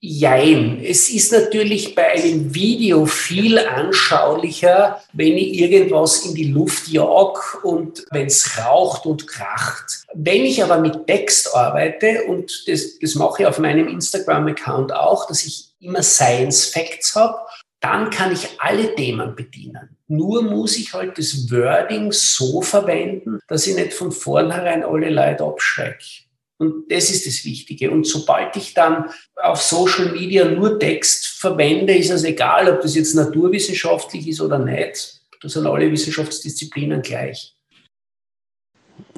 Jein. 0.00 0.80
Es 0.84 1.10
ist 1.10 1.32
natürlich 1.32 1.96
bei 1.96 2.06
einem 2.10 2.54
Video 2.54 3.04
viel 3.04 3.58
anschaulicher, 3.58 5.02
wenn 5.12 5.36
ich 5.36 5.58
irgendwas 5.58 6.24
in 6.24 6.36
die 6.36 6.52
Luft 6.52 6.86
jag 6.86 7.64
und 7.64 8.06
wenn 8.12 8.26
es 8.26 8.58
raucht 8.58 9.06
und 9.06 9.26
kracht. 9.26 10.04
Wenn 10.14 10.44
ich 10.44 10.62
aber 10.62 10.78
mit 10.78 11.08
Text 11.08 11.52
arbeite, 11.52 12.22
und 12.28 12.68
das, 12.68 13.00
das 13.00 13.16
mache 13.16 13.42
ich 13.42 13.48
auf 13.48 13.58
meinem 13.58 13.88
Instagram-Account 13.88 14.92
auch, 14.94 15.26
dass 15.26 15.44
ich 15.44 15.70
immer 15.80 16.04
Science 16.04 16.66
Facts 16.66 17.16
habe, 17.16 17.36
dann 17.80 18.10
kann 18.10 18.32
ich 18.32 18.48
alle 18.58 18.94
Themen 18.94 19.34
bedienen. 19.34 19.96
Nur 20.06 20.42
muss 20.42 20.76
ich 20.76 20.94
halt 20.94 21.18
das 21.18 21.50
Wording 21.50 22.12
so 22.12 22.62
verwenden, 22.62 23.40
dass 23.48 23.66
ich 23.66 23.74
nicht 23.74 23.92
von 23.92 24.12
vornherein 24.12 24.84
alle 24.84 25.10
Leute 25.10 25.42
abschrecke. 25.42 26.27
Und 26.58 26.90
das 26.90 27.10
ist 27.10 27.26
das 27.26 27.44
Wichtige. 27.44 27.90
Und 27.90 28.06
sobald 28.06 28.56
ich 28.56 28.74
dann 28.74 29.10
auf 29.36 29.62
Social 29.62 30.12
Media 30.12 30.44
nur 30.44 30.78
Text 30.78 31.26
verwende, 31.26 31.94
ist 31.94 32.10
es 32.10 32.24
egal, 32.24 32.68
ob 32.72 32.80
das 32.80 32.96
jetzt 32.96 33.14
naturwissenschaftlich 33.14 34.26
ist 34.26 34.40
oder 34.40 34.58
nicht. 34.58 35.20
Da 35.40 35.48
sind 35.48 35.66
alle 35.66 35.90
Wissenschaftsdisziplinen 35.90 37.00
gleich. 37.02 37.54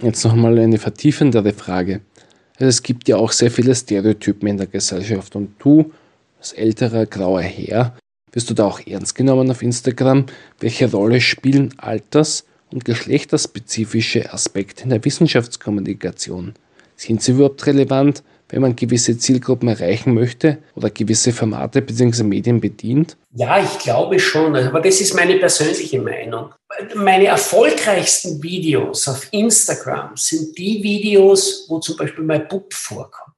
Jetzt 0.03 0.25
nochmal 0.25 0.59
eine 0.59 0.79
vertiefendere 0.79 1.55
Frage. 1.55 2.03
Es 2.59 2.83
gibt 2.83 3.09
ja 3.09 3.17
auch 3.17 3.33
sehr 3.33 3.51
viele 3.51 3.75
Stereotypen 3.75 4.47
in 4.47 4.59
der 4.59 4.67
Gesellschaft 4.67 5.35
und 5.35 5.55
du, 5.59 5.93
als 6.39 6.53
älterer 6.53 7.07
grauer 7.07 7.41
Herr, 7.41 7.97
wirst 8.33 8.51
du 8.51 8.55
da 8.55 8.67
auch 8.67 8.81
ernst 8.87 9.15
genommen 9.15 9.51
auf 9.51 9.63
Instagram? 9.63 10.27
Welche 10.59 10.91
Rolle 10.91 11.23
spielen 11.23 11.75
alters- 11.79 12.45
und 12.71 12.85
geschlechterspezifische 12.85 14.33
Aspekte 14.33 14.85
in 14.85 14.91
der 14.91 15.03
Wissenschaftskommunikation? 15.03 16.55
Sind 17.01 17.23
sie 17.23 17.33
überhaupt 17.33 17.67
relevant, 17.67 18.23
wenn 18.51 18.61
man 18.61 18.77
gewisse 18.77 19.17
Zielgruppen 19.17 19.69
erreichen 19.69 20.13
möchte 20.13 20.59
oder 20.75 20.91
gewisse 20.91 21.33
Formate 21.33 21.81
bzw. 21.81 22.25
Medien 22.25 22.61
bedient? 22.61 23.17
Ja, 23.33 23.59
ich 23.59 23.79
glaube 23.79 24.21
schon, 24.21 24.55
aber 24.55 24.83
das 24.83 25.01
ist 25.01 25.15
meine 25.15 25.37
persönliche 25.37 25.99
Meinung. 25.99 26.51
Meine 26.95 27.29
erfolgreichsten 27.29 28.43
Videos 28.43 29.09
auf 29.09 29.29
Instagram 29.31 30.11
sind 30.15 30.59
die 30.59 30.83
Videos, 30.83 31.65
wo 31.71 31.79
zum 31.79 31.97
Beispiel 31.97 32.23
mein 32.23 32.47
Bub 32.49 32.75
vorkommt 32.75 33.31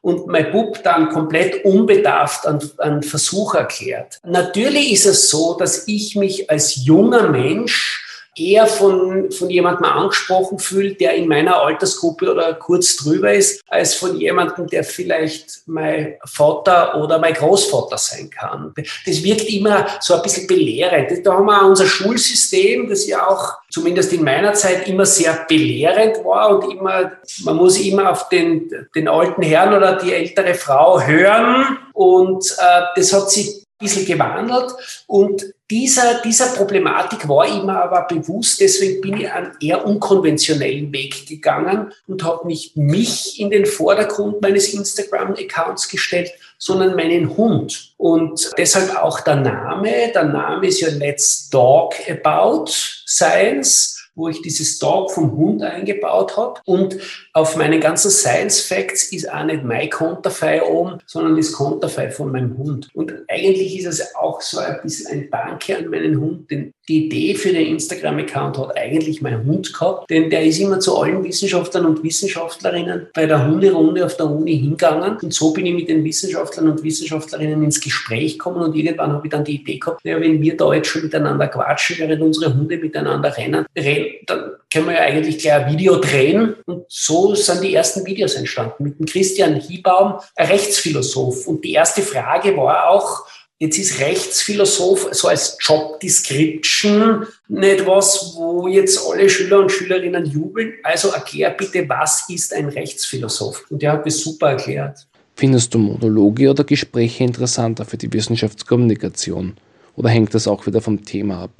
und 0.00 0.26
mein 0.26 0.50
Bub 0.50 0.82
dann 0.82 1.10
komplett 1.10 1.64
unbedarft 1.64 2.44
an, 2.44 2.58
an 2.78 3.04
Versuch 3.04 3.54
erklärt. 3.54 4.18
Natürlich 4.24 4.94
ist 4.94 5.06
es 5.06 5.30
so, 5.30 5.56
dass 5.56 5.86
ich 5.86 6.16
mich 6.16 6.50
als 6.50 6.84
junger 6.84 7.28
Mensch 7.28 8.09
eher 8.36 8.66
von, 8.66 9.30
von 9.30 9.50
jemandem 9.50 9.84
angesprochen 9.84 10.58
fühlt, 10.58 11.00
der 11.00 11.14
in 11.14 11.28
meiner 11.28 11.56
Altersgruppe 11.56 12.30
oder 12.30 12.54
kurz 12.54 12.96
drüber 12.96 13.32
ist, 13.32 13.62
als 13.68 13.94
von 13.94 14.16
jemandem, 14.16 14.66
der 14.68 14.84
vielleicht 14.84 15.62
mein 15.66 16.14
Vater 16.24 17.02
oder 17.02 17.18
mein 17.18 17.34
Großvater 17.34 17.98
sein 17.98 18.30
kann. 18.30 18.72
Das 19.06 19.22
wirkt 19.22 19.48
immer 19.48 19.86
so 20.00 20.14
ein 20.14 20.22
bisschen 20.22 20.46
belehrend. 20.46 21.26
Da 21.26 21.34
haben 21.34 21.46
wir 21.46 21.66
unser 21.66 21.86
Schulsystem, 21.86 22.88
das 22.88 23.06
ja 23.06 23.26
auch 23.26 23.54
zumindest 23.70 24.12
in 24.12 24.24
meiner 24.24 24.54
Zeit 24.54 24.88
immer 24.88 25.06
sehr 25.06 25.44
belehrend 25.48 26.24
war 26.24 26.56
und 26.56 26.72
immer, 26.72 27.12
man 27.44 27.56
muss 27.56 27.78
immer 27.78 28.10
auf 28.10 28.28
den, 28.28 28.70
den 28.94 29.08
alten 29.08 29.42
Herrn 29.42 29.74
oder 29.74 29.96
die 29.96 30.12
ältere 30.12 30.54
Frau 30.54 31.00
hören 31.00 31.78
und 31.92 32.44
äh, 32.58 32.82
das 32.96 33.12
hat 33.12 33.30
sich 33.30 33.59
bisschen 33.80 34.06
gewandelt 34.06 34.72
und 35.06 35.44
dieser, 35.70 36.20
dieser 36.22 36.46
Problematik 36.48 37.28
war 37.28 37.46
ich 37.46 37.62
mir 37.62 37.82
aber 37.82 38.02
bewusst, 38.02 38.60
deswegen 38.60 39.00
bin 39.00 39.20
ich 39.20 39.30
einen 39.30 39.52
eher 39.60 39.86
unkonventionellen 39.86 40.92
Weg 40.92 41.26
gegangen 41.26 41.92
und 42.08 42.24
habe 42.24 42.46
nicht 42.48 42.76
mich 42.76 43.40
in 43.40 43.50
den 43.50 43.66
Vordergrund 43.66 44.42
meines 44.42 44.74
Instagram-Accounts 44.74 45.88
gestellt, 45.88 46.30
sondern 46.58 46.96
meinen 46.96 47.36
Hund. 47.36 47.94
Und 47.96 48.50
deshalb 48.58 48.96
auch 48.96 49.20
der 49.20 49.36
Name. 49.36 50.10
Der 50.12 50.24
Name 50.24 50.66
ist 50.66 50.80
ja 50.80 50.88
Let's 50.88 51.48
Talk 51.48 51.94
About 52.08 52.66
Science 53.06 53.99
wo 54.20 54.28
ich 54.28 54.42
dieses 54.42 54.78
Dog 54.78 55.10
vom 55.10 55.32
Hund 55.32 55.62
eingebaut 55.62 56.36
habe. 56.36 56.60
Und 56.66 56.96
auf 57.32 57.56
meinen 57.56 57.80
ganzen 57.80 58.10
Science 58.10 58.60
Facts 58.60 59.12
ist 59.12 59.30
auch 59.32 59.44
nicht 59.44 59.64
mein 59.64 59.90
Konterfei 59.90 60.62
oben, 60.62 60.98
sondern 61.06 61.36
das 61.36 61.52
Konterfei 61.52 62.10
von 62.10 62.30
meinem 62.30 62.56
Hund. 62.56 62.88
Und 62.94 63.12
eigentlich 63.28 63.78
ist 63.78 63.86
es 63.86 64.14
auch 64.14 64.40
so 64.40 64.58
ein 64.58 64.78
bisschen 64.82 65.10
ein 65.10 65.30
Danke 65.30 65.78
an 65.78 65.88
meinen 65.88 66.20
Hund, 66.20 66.50
denn 66.50 66.74
die 66.90 67.06
Idee 67.06 67.34
für 67.36 67.52
den 67.52 67.66
Instagram-Account 67.66 68.58
hat 68.58 68.76
eigentlich 68.76 69.22
mein 69.22 69.44
Hund 69.44 69.72
gehabt, 69.72 70.10
denn 70.10 70.28
der 70.28 70.44
ist 70.44 70.58
immer 70.58 70.80
zu 70.80 70.98
allen 70.98 71.22
Wissenschaftlern 71.22 71.86
und 71.86 72.02
Wissenschaftlerinnen 72.02 73.06
bei 73.14 73.26
der 73.26 73.46
Hunderunde 73.46 74.04
auf 74.04 74.16
der 74.16 74.26
Uni 74.26 74.58
hingegangen. 74.58 75.18
Und 75.22 75.32
so 75.32 75.52
bin 75.52 75.66
ich 75.66 75.74
mit 75.74 75.88
den 75.88 76.02
Wissenschaftlern 76.02 76.68
und 76.68 76.82
Wissenschaftlerinnen 76.82 77.62
ins 77.62 77.80
Gespräch 77.80 78.38
gekommen 78.38 78.62
und 78.62 78.74
irgendwann 78.74 79.12
habe 79.12 79.26
ich 79.26 79.30
dann 79.30 79.44
die 79.44 79.54
Idee 79.54 79.78
gehabt, 79.78 80.04
naja, 80.04 80.20
wenn 80.20 80.42
wir 80.42 80.56
da 80.56 80.74
jetzt 80.74 80.88
schon 80.88 81.02
miteinander 81.02 81.46
quatschen, 81.46 81.98
während 82.00 82.22
unsere 82.22 82.52
Hunde 82.52 82.76
miteinander 82.76 83.36
rennen, 83.36 83.66
rennen 83.78 84.06
dann 84.26 84.50
können 84.72 84.86
wir 84.86 84.94
ja 84.94 85.00
eigentlich 85.00 85.38
gleich 85.38 85.52
ein 85.52 85.72
Video 85.72 85.96
drehen. 85.96 86.54
Und 86.66 86.84
so 86.88 87.34
sind 87.34 87.62
die 87.62 87.74
ersten 87.74 88.06
Videos 88.06 88.34
entstanden 88.34 88.84
mit 88.84 88.98
dem 88.98 89.06
Christian 89.06 89.56
Hiebaum, 89.56 90.14
Rechtsphilosoph. 90.38 91.46
Und 91.46 91.64
die 91.64 91.72
erste 91.72 92.02
Frage 92.02 92.56
war 92.56 92.88
auch, 92.88 93.26
Jetzt 93.62 93.76
ist 93.76 94.00
Rechtsphilosoph 94.00 95.08
so 95.12 95.28
als 95.28 95.58
Job 95.60 96.00
Description 96.00 97.26
nicht 97.48 97.86
was, 97.86 98.32
wo 98.34 98.66
jetzt 98.66 98.98
alle 99.06 99.28
Schüler 99.28 99.58
und 99.58 99.70
Schülerinnen 99.70 100.24
jubeln. 100.24 100.72
Also 100.82 101.10
erklär 101.10 101.50
bitte, 101.50 101.86
was 101.86 102.24
ist 102.30 102.54
ein 102.54 102.70
Rechtsphilosoph? 102.70 103.66
Und 103.70 103.82
der 103.82 103.92
hat 103.92 104.06
das 104.06 104.20
super 104.20 104.52
erklärt. 104.52 105.06
Findest 105.36 105.74
du 105.74 105.78
Monologe 105.78 106.48
oder 106.48 106.64
Gespräche 106.64 107.22
interessanter 107.22 107.84
für 107.84 107.98
die 107.98 108.10
Wissenschaftskommunikation? 108.10 109.58
Oder 109.94 110.08
hängt 110.08 110.34
das 110.34 110.48
auch 110.48 110.66
wieder 110.66 110.80
vom 110.80 111.04
Thema 111.04 111.42
ab? 111.42 111.50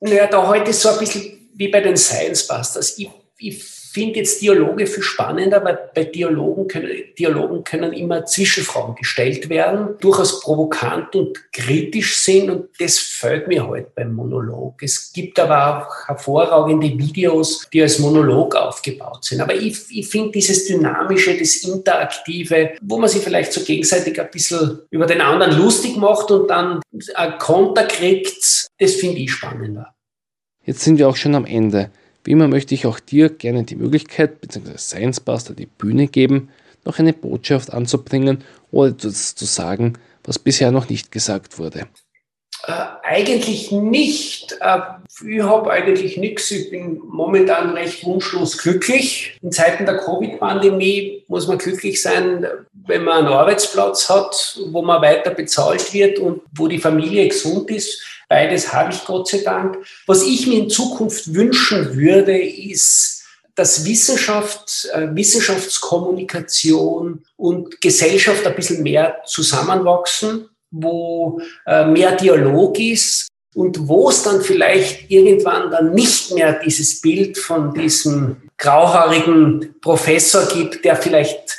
Naja, 0.00 0.26
da 0.26 0.46
heute 0.46 0.68
ist 0.68 0.82
so 0.82 0.90
ein 0.90 0.98
bisschen 0.98 1.48
wie 1.54 1.68
bei 1.68 1.80
den 1.80 1.96
Science 1.96 2.46
Busters. 2.46 2.98
Ich, 2.98 3.08
ich 3.38 3.64
finde 3.98 4.20
jetzt 4.20 4.40
Dialoge 4.40 4.86
viel 4.86 5.02
spannender, 5.02 5.64
weil 5.64 5.90
bei 5.92 6.04
Dialogen 6.04 6.68
können, 6.68 6.88
Dialogen 7.18 7.64
können 7.64 7.92
immer 7.92 8.24
Zwischenfragen 8.24 8.94
gestellt 8.94 9.48
werden, 9.48 9.96
durchaus 10.00 10.40
provokant 10.40 11.16
und 11.16 11.52
kritisch 11.52 12.22
sind 12.22 12.48
und 12.48 12.68
das 12.78 12.98
fällt 12.98 13.48
mir 13.48 13.66
heute 13.66 13.86
halt 13.86 13.94
beim 13.96 14.12
Monolog. 14.14 14.80
Es 14.82 15.12
gibt 15.12 15.40
aber 15.40 15.78
auch 15.78 16.08
hervorragende 16.08 16.86
Videos, 16.96 17.68
die 17.72 17.82
als 17.82 17.98
Monolog 17.98 18.54
aufgebaut 18.54 19.24
sind. 19.24 19.40
Aber 19.40 19.54
ich, 19.54 19.76
ich 19.90 20.06
finde 20.06 20.30
dieses 20.30 20.66
Dynamische, 20.66 21.36
das 21.36 21.56
Interaktive, 21.56 22.74
wo 22.80 22.98
man 22.98 23.08
sich 23.08 23.22
vielleicht 23.22 23.52
so 23.52 23.62
gegenseitig 23.62 24.20
ein 24.20 24.30
bisschen 24.30 24.80
über 24.90 25.06
den 25.06 25.20
anderen 25.20 25.58
lustig 25.58 25.96
macht 25.96 26.30
und 26.30 26.48
dann 26.48 26.80
ein 27.14 27.38
Konter 27.38 27.84
kriegt, 27.84 28.68
das 28.78 28.94
finde 28.94 29.18
ich 29.18 29.32
spannender. 29.32 29.92
Jetzt 30.64 30.82
sind 30.82 30.98
wir 30.98 31.08
auch 31.08 31.16
schon 31.16 31.34
am 31.34 31.46
Ende. 31.46 31.90
Wie 32.28 32.32
immer 32.32 32.46
möchte 32.46 32.74
ich 32.74 32.84
auch 32.84 33.00
dir 33.00 33.30
gerne 33.30 33.64
die 33.64 33.74
Möglichkeit 33.74 34.42
bzw. 34.42 34.76
Science 34.76 35.18
Buster 35.18 35.54
die 35.54 35.64
Bühne 35.64 36.08
geben, 36.08 36.50
noch 36.84 36.98
eine 36.98 37.14
Botschaft 37.14 37.72
anzubringen 37.72 38.44
oder 38.70 38.90
etwas 38.90 39.34
zu 39.34 39.46
sagen, 39.46 39.94
was 40.24 40.38
bisher 40.38 40.70
noch 40.70 40.90
nicht 40.90 41.10
gesagt 41.10 41.58
wurde. 41.58 41.88
Äh, 42.66 42.72
eigentlich 43.02 43.72
nicht. 43.72 44.58
Äh, 44.60 44.78
ich 45.26 45.42
habe 45.42 45.70
eigentlich 45.70 46.18
nichts. 46.18 46.50
Ich 46.50 46.68
bin 46.68 47.00
momentan 47.02 47.70
recht 47.70 48.04
wunschlos 48.04 48.58
glücklich. 48.58 49.38
In 49.40 49.50
Zeiten 49.50 49.86
der 49.86 49.96
Covid-Pandemie 49.96 51.24
muss 51.28 51.48
man 51.48 51.56
glücklich 51.56 52.02
sein, 52.02 52.46
wenn 52.86 53.04
man 53.04 53.24
einen 53.24 53.28
Arbeitsplatz 53.28 54.10
hat, 54.10 54.60
wo 54.70 54.82
man 54.82 55.00
weiter 55.00 55.30
bezahlt 55.30 55.94
wird 55.94 56.18
und 56.18 56.42
wo 56.54 56.68
die 56.68 56.78
Familie 56.78 57.28
gesund 57.28 57.70
ist. 57.70 58.17
Beides 58.28 58.72
habe 58.72 58.92
ich 58.92 59.04
Gott 59.04 59.28
sei 59.28 59.38
Dank. 59.38 59.78
Was 60.06 60.22
ich 60.22 60.46
mir 60.46 60.58
in 60.58 60.70
Zukunft 60.70 61.34
wünschen 61.34 61.96
würde, 61.96 62.38
ist, 62.38 63.24
dass 63.54 63.84
Wissenschaft, 63.84 64.88
äh, 64.92 65.08
Wissenschaftskommunikation 65.14 67.24
und 67.36 67.80
Gesellschaft 67.80 68.46
ein 68.46 68.54
bisschen 68.54 68.82
mehr 68.82 69.22
zusammenwachsen 69.26 70.48
wo 70.70 71.40
äh, 71.66 71.86
mehr 71.86 72.16
Dialog 72.16 72.78
ist 72.78 73.28
und 73.54 73.88
wo 73.88 74.10
es 74.10 74.22
dann 74.22 74.42
vielleicht 74.42 75.10
irgendwann 75.10 75.70
dann 75.70 75.94
nicht 75.94 76.34
mehr 76.34 76.60
dieses 76.64 77.00
Bild 77.00 77.38
von 77.38 77.74
diesem 77.74 78.36
grauhaarigen 78.58 79.74
Professor 79.80 80.46
gibt, 80.46 80.84
der 80.84 80.96
vielleicht 80.96 81.57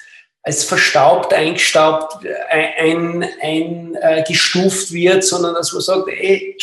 als 0.49 0.63
verstaubt, 0.63 1.31
eingestaubt, 1.31 2.25
ein, 2.49 3.23
ein, 3.39 3.95
äh, 4.01 4.23
gestuft 4.27 4.91
wird, 4.91 5.23
sondern 5.23 5.53
dass 5.53 5.71
man 5.73 5.81
sagt, 5.83 6.07
ey, 6.09 6.57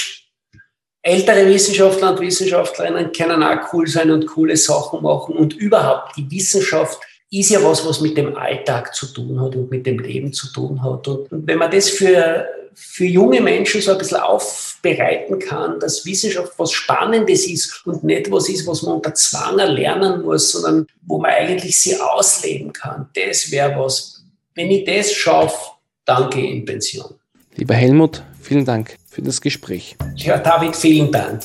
ältere 1.02 1.46
Wissenschaftler 1.46 2.10
und 2.10 2.20
Wissenschaftlerinnen 2.20 3.12
können 3.12 3.44
auch 3.44 3.72
cool 3.72 3.86
sein 3.86 4.10
und 4.10 4.26
coole 4.26 4.56
Sachen 4.56 5.02
machen 5.02 5.36
und 5.36 5.54
überhaupt 5.54 6.16
die 6.16 6.28
Wissenschaft 6.28 6.98
ist 7.30 7.50
ja 7.50 7.62
was, 7.62 7.86
was 7.86 8.00
mit 8.00 8.16
dem 8.16 8.36
Alltag 8.36 8.92
zu 8.92 9.06
tun 9.06 9.40
hat 9.40 9.54
und 9.54 9.70
mit 9.70 9.86
dem 9.86 10.00
Leben 10.00 10.32
zu 10.32 10.52
tun 10.52 10.82
hat. 10.82 11.06
Und 11.06 11.28
wenn 11.30 11.58
man 11.58 11.70
das 11.70 11.88
für, 11.88 12.48
für 12.76 13.06
junge 13.06 13.40
Menschen 13.40 13.80
so 13.80 13.92
ein 13.92 13.98
bisschen 13.98 14.20
aufbereiten 14.20 15.38
kann, 15.38 15.80
dass 15.80 16.04
Wissenschaft 16.04 16.52
was 16.58 16.72
Spannendes 16.72 17.46
ist 17.46 17.86
und 17.86 18.04
nicht 18.04 18.30
was 18.30 18.48
ist, 18.50 18.66
was 18.66 18.82
man 18.82 18.96
unter 18.96 19.14
Zwang 19.14 19.56
lernen 19.56 20.22
muss, 20.22 20.52
sondern 20.52 20.86
wo 21.06 21.18
man 21.18 21.30
eigentlich 21.30 21.76
sie 21.76 21.98
ausleben 21.98 22.72
kann, 22.72 23.08
das 23.14 23.50
wäre 23.50 23.78
was. 23.80 24.22
Wenn 24.54 24.70
ich 24.70 24.84
das 24.84 25.12
schaffe, 25.12 25.72
dann 26.04 26.30
gehe 26.30 26.44
ich 26.44 26.50
in 26.50 26.64
Pension. 26.64 27.14
Lieber 27.56 27.74
Helmut, 27.74 28.22
vielen 28.40 28.64
Dank 28.64 28.96
für 29.08 29.22
das 29.22 29.40
Gespräch. 29.40 29.96
Ja, 30.16 30.38
David, 30.38 30.76
vielen 30.76 31.10
Dank. 31.10 31.44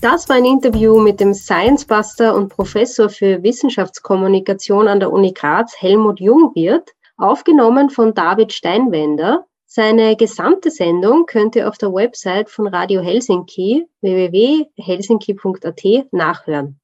Das 0.00 0.28
war 0.28 0.36
ein 0.36 0.44
Interview 0.44 1.00
mit 1.00 1.18
dem 1.18 1.34
Science 1.34 1.84
Buster 1.84 2.34
und 2.34 2.50
Professor 2.50 3.08
für 3.08 3.42
Wissenschaftskommunikation 3.42 4.86
an 4.86 5.00
der 5.00 5.10
Uni 5.10 5.32
Graz, 5.32 5.74
Helmut 5.78 6.20
Jungwirth, 6.20 6.92
aufgenommen 7.16 7.90
von 7.90 8.14
David 8.14 8.52
Steinwender. 8.52 9.46
Seine 9.76 10.14
gesamte 10.14 10.70
Sendung 10.70 11.26
könnt 11.26 11.56
ihr 11.56 11.68
auf 11.68 11.78
der 11.78 11.92
Website 11.92 12.48
von 12.48 12.68
Radio 12.68 13.00
Helsinki 13.00 13.84
www.helsinki.at 14.02 16.12
nachhören. 16.12 16.78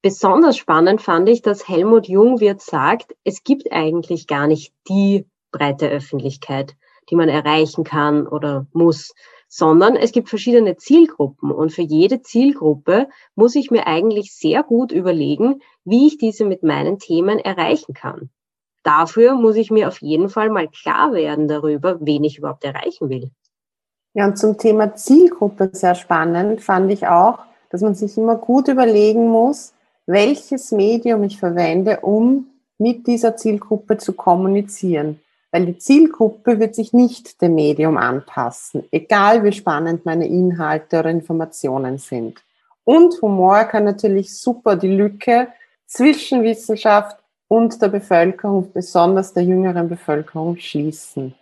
Besonders 0.00 0.56
spannend 0.56 1.02
fand 1.02 1.28
ich, 1.28 1.42
dass 1.42 1.68
Helmut 1.68 2.08
Jungwirth 2.08 2.62
sagt, 2.62 3.14
es 3.22 3.44
gibt 3.44 3.70
eigentlich 3.70 4.26
gar 4.26 4.46
nicht 4.46 4.72
die 4.88 5.26
breite 5.52 5.90
Öffentlichkeit, 5.90 6.74
die 7.10 7.16
man 7.16 7.28
erreichen 7.28 7.84
kann 7.84 8.26
oder 8.26 8.66
muss 8.72 9.12
sondern 9.48 9.94
es 9.94 10.12
gibt 10.12 10.28
verschiedene 10.28 10.76
Zielgruppen 10.76 11.52
und 11.52 11.70
für 11.70 11.82
jede 11.82 12.22
Zielgruppe 12.22 13.08
muss 13.34 13.54
ich 13.54 13.70
mir 13.70 13.86
eigentlich 13.86 14.34
sehr 14.34 14.62
gut 14.62 14.90
überlegen, 14.90 15.60
wie 15.84 16.06
ich 16.06 16.18
diese 16.18 16.44
mit 16.44 16.62
meinen 16.62 16.98
Themen 16.98 17.38
erreichen 17.38 17.94
kann. 17.94 18.30
Dafür 18.86 19.34
muss 19.34 19.56
ich 19.56 19.70
mir 19.70 19.88
auf 19.88 20.00
jeden 20.00 20.28
Fall 20.28 20.48
mal 20.48 20.68
klar 20.68 21.12
werden 21.12 21.48
darüber, 21.48 21.98
wen 22.00 22.22
ich 22.24 22.38
überhaupt 22.38 22.64
erreichen 22.64 23.08
will. 23.08 23.30
Ja, 24.14 24.26
und 24.26 24.38
zum 24.38 24.56
Thema 24.56 24.94
Zielgruppe 24.94 25.70
sehr 25.72 25.94
spannend 25.94 26.62
fand 26.62 26.90
ich 26.92 27.06
auch, 27.06 27.40
dass 27.70 27.80
man 27.82 27.94
sich 27.94 28.16
immer 28.16 28.36
gut 28.36 28.68
überlegen 28.68 29.28
muss, 29.28 29.72
welches 30.06 30.70
Medium 30.70 31.24
ich 31.24 31.38
verwende, 31.38 32.00
um 32.00 32.46
mit 32.78 33.06
dieser 33.06 33.36
Zielgruppe 33.36 33.98
zu 33.98 34.12
kommunizieren 34.12 35.20
weil 35.56 35.64
die 35.64 35.78
Zielgruppe 35.78 36.60
wird 36.60 36.74
sich 36.74 36.92
nicht 36.92 37.40
dem 37.40 37.54
Medium 37.54 37.96
anpassen, 37.96 38.84
egal 38.90 39.42
wie 39.42 39.52
spannend 39.52 40.04
meine 40.04 40.26
Inhalte 40.26 40.98
oder 40.98 41.08
Informationen 41.08 41.96
sind. 41.96 42.42
Und 42.84 43.22
Humor 43.22 43.64
kann 43.64 43.84
natürlich 43.84 44.36
super 44.36 44.76
die 44.76 44.94
Lücke 44.94 45.48
zwischen 45.86 46.42
Wissenschaft 46.42 47.16
und 47.48 47.80
der 47.80 47.88
Bevölkerung, 47.88 48.72
besonders 48.72 49.32
der 49.32 49.44
jüngeren 49.44 49.88
Bevölkerung, 49.88 50.56
schließen. 50.56 51.34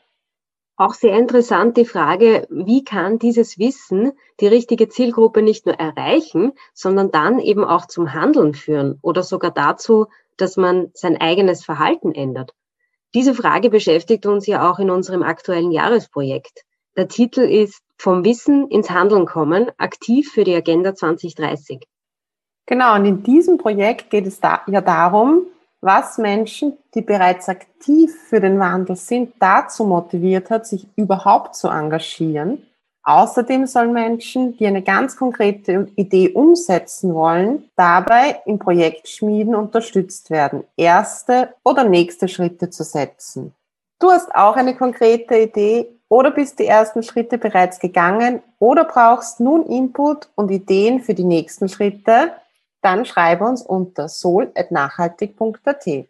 Auch 0.76 0.94
sehr 0.94 1.16
interessant 1.16 1.76
die 1.76 1.84
Frage, 1.84 2.48
wie 2.50 2.82
kann 2.82 3.20
dieses 3.20 3.58
Wissen 3.58 4.12
die 4.40 4.48
richtige 4.48 4.88
Zielgruppe 4.88 5.40
nicht 5.40 5.66
nur 5.66 5.76
erreichen, 5.76 6.52
sondern 6.72 7.12
dann 7.12 7.38
eben 7.38 7.64
auch 7.64 7.86
zum 7.86 8.12
Handeln 8.12 8.54
führen 8.54 8.98
oder 9.00 9.22
sogar 9.22 9.52
dazu, 9.52 10.08
dass 10.36 10.56
man 10.56 10.90
sein 10.94 11.16
eigenes 11.16 11.64
Verhalten 11.64 12.12
ändert. 12.12 12.54
Diese 13.14 13.34
Frage 13.34 13.70
beschäftigt 13.70 14.26
uns 14.26 14.48
ja 14.48 14.68
auch 14.68 14.80
in 14.80 14.90
unserem 14.90 15.22
aktuellen 15.22 15.70
Jahresprojekt. 15.70 16.64
Der 16.96 17.06
Titel 17.06 17.42
ist 17.42 17.80
Vom 17.96 18.24
Wissen 18.24 18.68
ins 18.68 18.90
Handeln 18.90 19.26
kommen, 19.26 19.70
aktiv 19.78 20.32
für 20.32 20.42
die 20.42 20.56
Agenda 20.56 20.96
2030. 20.96 21.86
Genau, 22.66 22.96
und 22.96 23.04
in 23.04 23.22
diesem 23.22 23.58
Projekt 23.58 24.10
geht 24.10 24.26
es 24.26 24.40
da, 24.40 24.62
ja 24.66 24.80
darum, 24.80 25.46
was 25.84 26.18
Menschen, 26.18 26.76
die 26.94 27.02
bereits 27.02 27.48
aktiv 27.48 28.10
für 28.28 28.40
den 28.40 28.58
Wandel 28.58 28.96
sind, 28.96 29.34
dazu 29.38 29.84
motiviert 29.84 30.50
hat, 30.50 30.66
sich 30.66 30.88
überhaupt 30.96 31.54
zu 31.54 31.68
engagieren 31.68 32.62
Außerdem 33.06 33.66
sollen 33.66 33.92
Menschen, 33.92 34.56
die 34.56 34.66
eine 34.66 34.82
ganz 34.82 35.16
konkrete 35.16 35.88
Idee 35.94 36.30
umsetzen 36.30 37.14
wollen, 37.14 37.68
dabei 37.76 38.40
im 38.46 38.58
Projekt 38.58 39.08
Schmieden 39.08 39.54
unterstützt 39.54 40.30
werden, 40.30 40.64
erste 40.76 41.54
oder 41.64 41.84
nächste 41.84 42.28
Schritte 42.28 42.70
zu 42.70 42.82
setzen. 42.82 43.54
Du 44.00 44.10
hast 44.10 44.34
auch 44.34 44.56
eine 44.56 44.74
konkrete 44.74 45.38
Idee 45.38 45.86
oder 46.08 46.30
bist 46.30 46.58
die 46.58 46.66
ersten 46.66 47.02
Schritte 47.02 47.36
bereits 47.36 47.78
gegangen 47.78 48.42
oder 48.58 48.84
brauchst 48.84 49.38
nun 49.38 49.66
Input 49.66 50.30
und 50.34 50.50
Ideen 50.50 51.00
für 51.00 51.14
die 51.14 51.24
nächsten 51.24 51.68
Schritte, 51.68 52.32
dann 52.84 53.06
schreibe 53.06 53.44
uns 53.44 53.62
unter 53.62 54.08
sol.nachhaltig.at. 54.08 56.08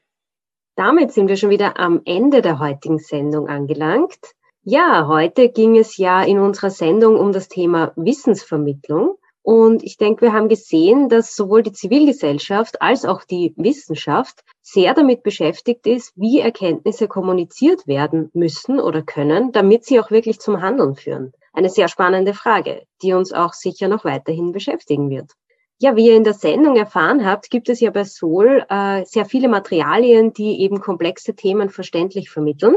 Damit 0.77 1.13
sind 1.13 1.29
wir 1.29 1.37
schon 1.37 1.51
wieder 1.51 1.79
am 1.79 2.01
Ende 2.05 2.43
der 2.43 2.59
heutigen 2.59 2.99
Sendung 2.99 3.49
angelangt. 3.49 4.19
Ja, 4.65 5.07
heute 5.07 5.51
ging 5.51 5.77
es 5.77 5.99
ja 5.99 6.23
in 6.23 6.41
unserer 6.41 6.71
Sendung 6.71 7.17
um 7.17 7.33
das 7.33 7.49
Thema 7.49 7.93
Wissensvermittlung. 7.95 9.17
Und 9.43 9.85
ich 9.85 9.99
denke, 9.99 10.23
wir 10.23 10.33
haben 10.33 10.49
gesehen, 10.49 11.11
dass 11.11 11.37
sowohl 11.37 11.63
die 11.63 11.73
Zivilgesellschaft 11.73 12.81
als 12.81 13.05
auch 13.05 13.25
die 13.25 13.53
Wissenschaft 13.57 14.43
sehr 14.63 14.95
damit 14.95 15.23
beschäftigt 15.23 15.87
ist, 15.87 16.13
wie 16.17 16.41
Erkenntnisse 16.41 17.09
kommuniziert 17.09 17.87
werden 17.87 18.31
müssen 18.33 18.81
oder 18.81 19.03
können, 19.03 19.53
damit 19.53 19.85
sie 19.85 20.01
auch 20.01 20.11
wirklich 20.11 20.41
zum 20.41 20.63
Handeln 20.63 20.97
führen. 20.97 21.35
Eine 21.53 21.69
sehr 21.69 21.89
spannende 21.89 22.33
Frage, 22.33 22.87
die 23.03 23.13
uns 23.13 23.33
auch 23.33 23.53
sicher 23.53 23.87
noch 23.87 24.05
weiterhin 24.05 24.53
beschäftigen 24.53 25.11
wird. 25.11 25.31
Ja, 25.79 25.97
wie 25.97 26.07
ihr 26.07 26.17
in 26.17 26.25
der 26.25 26.35
Sendung 26.35 26.77
erfahren 26.77 27.27
habt, 27.27 27.51
gibt 27.51 27.69
es 27.69 27.81
ja 27.81 27.91
bei 27.91 28.05
Sol 28.05 28.65
äh, 28.69 29.05
sehr 29.05 29.25
viele 29.25 29.49
Materialien, 29.49 30.33
die 30.33 30.61
eben 30.61 30.81
komplexe 30.81 31.35
Themen 31.35 31.69
verständlich 31.69 32.31
vermitteln. 32.31 32.77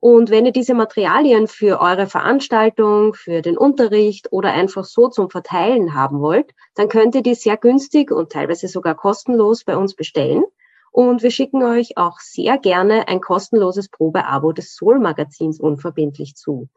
Und 0.00 0.30
wenn 0.30 0.46
ihr 0.46 0.52
diese 0.52 0.74
Materialien 0.74 1.48
für 1.48 1.80
eure 1.80 2.06
Veranstaltung, 2.06 3.14
für 3.14 3.42
den 3.42 3.58
Unterricht 3.58 4.32
oder 4.32 4.52
einfach 4.52 4.84
so 4.84 5.08
zum 5.08 5.28
Verteilen 5.28 5.92
haben 5.94 6.20
wollt, 6.20 6.54
dann 6.74 6.88
könnt 6.88 7.16
ihr 7.16 7.22
die 7.22 7.34
sehr 7.34 7.56
günstig 7.56 8.12
und 8.12 8.30
teilweise 8.30 8.68
sogar 8.68 8.94
kostenlos 8.94 9.64
bei 9.64 9.76
uns 9.76 9.94
bestellen. 9.94 10.44
Und 10.90 11.22
wir 11.22 11.30
schicken 11.30 11.62
euch 11.62 11.96
auch 11.96 12.18
sehr 12.20 12.58
gerne 12.58 13.08
ein 13.08 13.20
kostenloses 13.20 13.88
Probeabo 13.88 14.52
des 14.52 14.74
Soul 14.74 15.00
Magazins 15.00 15.60
unverbindlich 15.60 16.34
zu. 16.34 16.68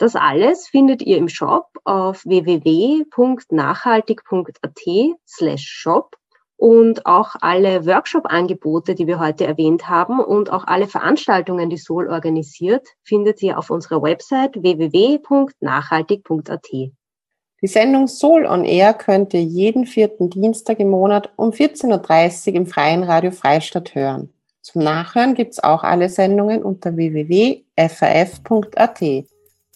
Das 0.00 0.16
alles 0.16 0.66
findet 0.66 1.00
ihr 1.02 1.18
im 1.18 1.28
Shop 1.28 1.66
auf 1.84 2.24
www.nachhaltig.at 2.24 4.80
slash 5.28 5.66
shop 5.66 6.16
und 6.56 7.04
auch 7.04 7.36
alle 7.42 7.84
Workshop-Angebote, 7.84 8.94
die 8.94 9.06
wir 9.06 9.18
heute 9.18 9.46
erwähnt 9.46 9.90
haben 9.90 10.18
und 10.18 10.50
auch 10.50 10.66
alle 10.66 10.86
Veranstaltungen, 10.86 11.68
die 11.68 11.76
Sol 11.76 12.08
organisiert, 12.08 12.88
findet 13.02 13.42
ihr 13.42 13.58
auf 13.58 13.68
unserer 13.68 14.00
Website 14.00 14.62
www.nachhaltig.at. 14.62 16.68
Die 16.72 17.66
Sendung 17.66 18.06
Sol 18.06 18.46
on 18.46 18.64
Air 18.64 18.94
könnt 18.94 19.34
ihr 19.34 19.42
jeden 19.42 19.84
vierten 19.84 20.30
Dienstag 20.30 20.80
im 20.80 20.88
Monat 20.88 21.30
um 21.36 21.50
14.30 21.50 22.48
Uhr 22.48 22.54
im 22.54 22.64
Freien 22.64 23.02
Radio 23.02 23.32
Freistadt 23.32 23.94
hören. 23.94 24.32
Zum 24.62 24.82
Nachhören 24.82 25.34
gibt 25.34 25.52
es 25.52 25.62
auch 25.62 25.84
alle 25.84 26.08
Sendungen 26.08 26.62
unter 26.62 26.96
www.faf.at. 26.96 27.64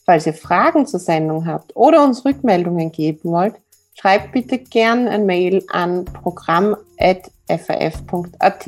Falls 0.06 0.26
ihr 0.26 0.34
Fragen 0.34 0.86
zur 0.86 1.00
Sendung 1.00 1.46
habt 1.46 1.74
oder 1.74 2.04
uns 2.04 2.24
Rückmeldungen 2.24 2.92
geben 2.92 3.30
wollt, 3.30 3.54
Schreibt 3.94 4.32
bitte 4.32 4.58
gern 4.58 5.08
ein 5.08 5.24
Mail 5.24 5.64
an 5.68 6.04
programm.faf.at. 6.04 8.66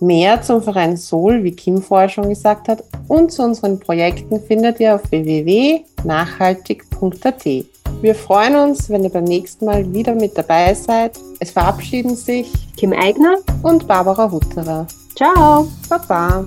Mehr 0.00 0.42
zum 0.42 0.62
Verein 0.62 0.96
Sol, 0.96 1.42
wie 1.42 1.50
Kim 1.52 1.82
vorher 1.82 2.08
schon 2.08 2.28
gesagt 2.28 2.68
hat, 2.68 2.84
und 3.08 3.32
zu 3.32 3.42
unseren 3.42 3.80
Projekten 3.80 4.40
findet 4.40 4.78
ihr 4.80 4.94
auf 4.94 5.10
www.nachhaltig.at. 5.10 7.44
Wir 8.00 8.14
freuen 8.14 8.54
uns, 8.54 8.88
wenn 8.88 9.02
ihr 9.02 9.10
beim 9.10 9.24
nächsten 9.24 9.64
Mal 9.64 9.92
wieder 9.92 10.14
mit 10.14 10.38
dabei 10.38 10.72
seid. 10.72 11.18
Es 11.40 11.50
verabschieden 11.50 12.14
sich 12.14 12.52
Kim 12.76 12.92
Eigner 12.92 13.38
und 13.62 13.88
Barbara 13.88 14.30
Hutterer. 14.30 14.86
Ciao. 15.16 15.66
Baba. 15.88 16.46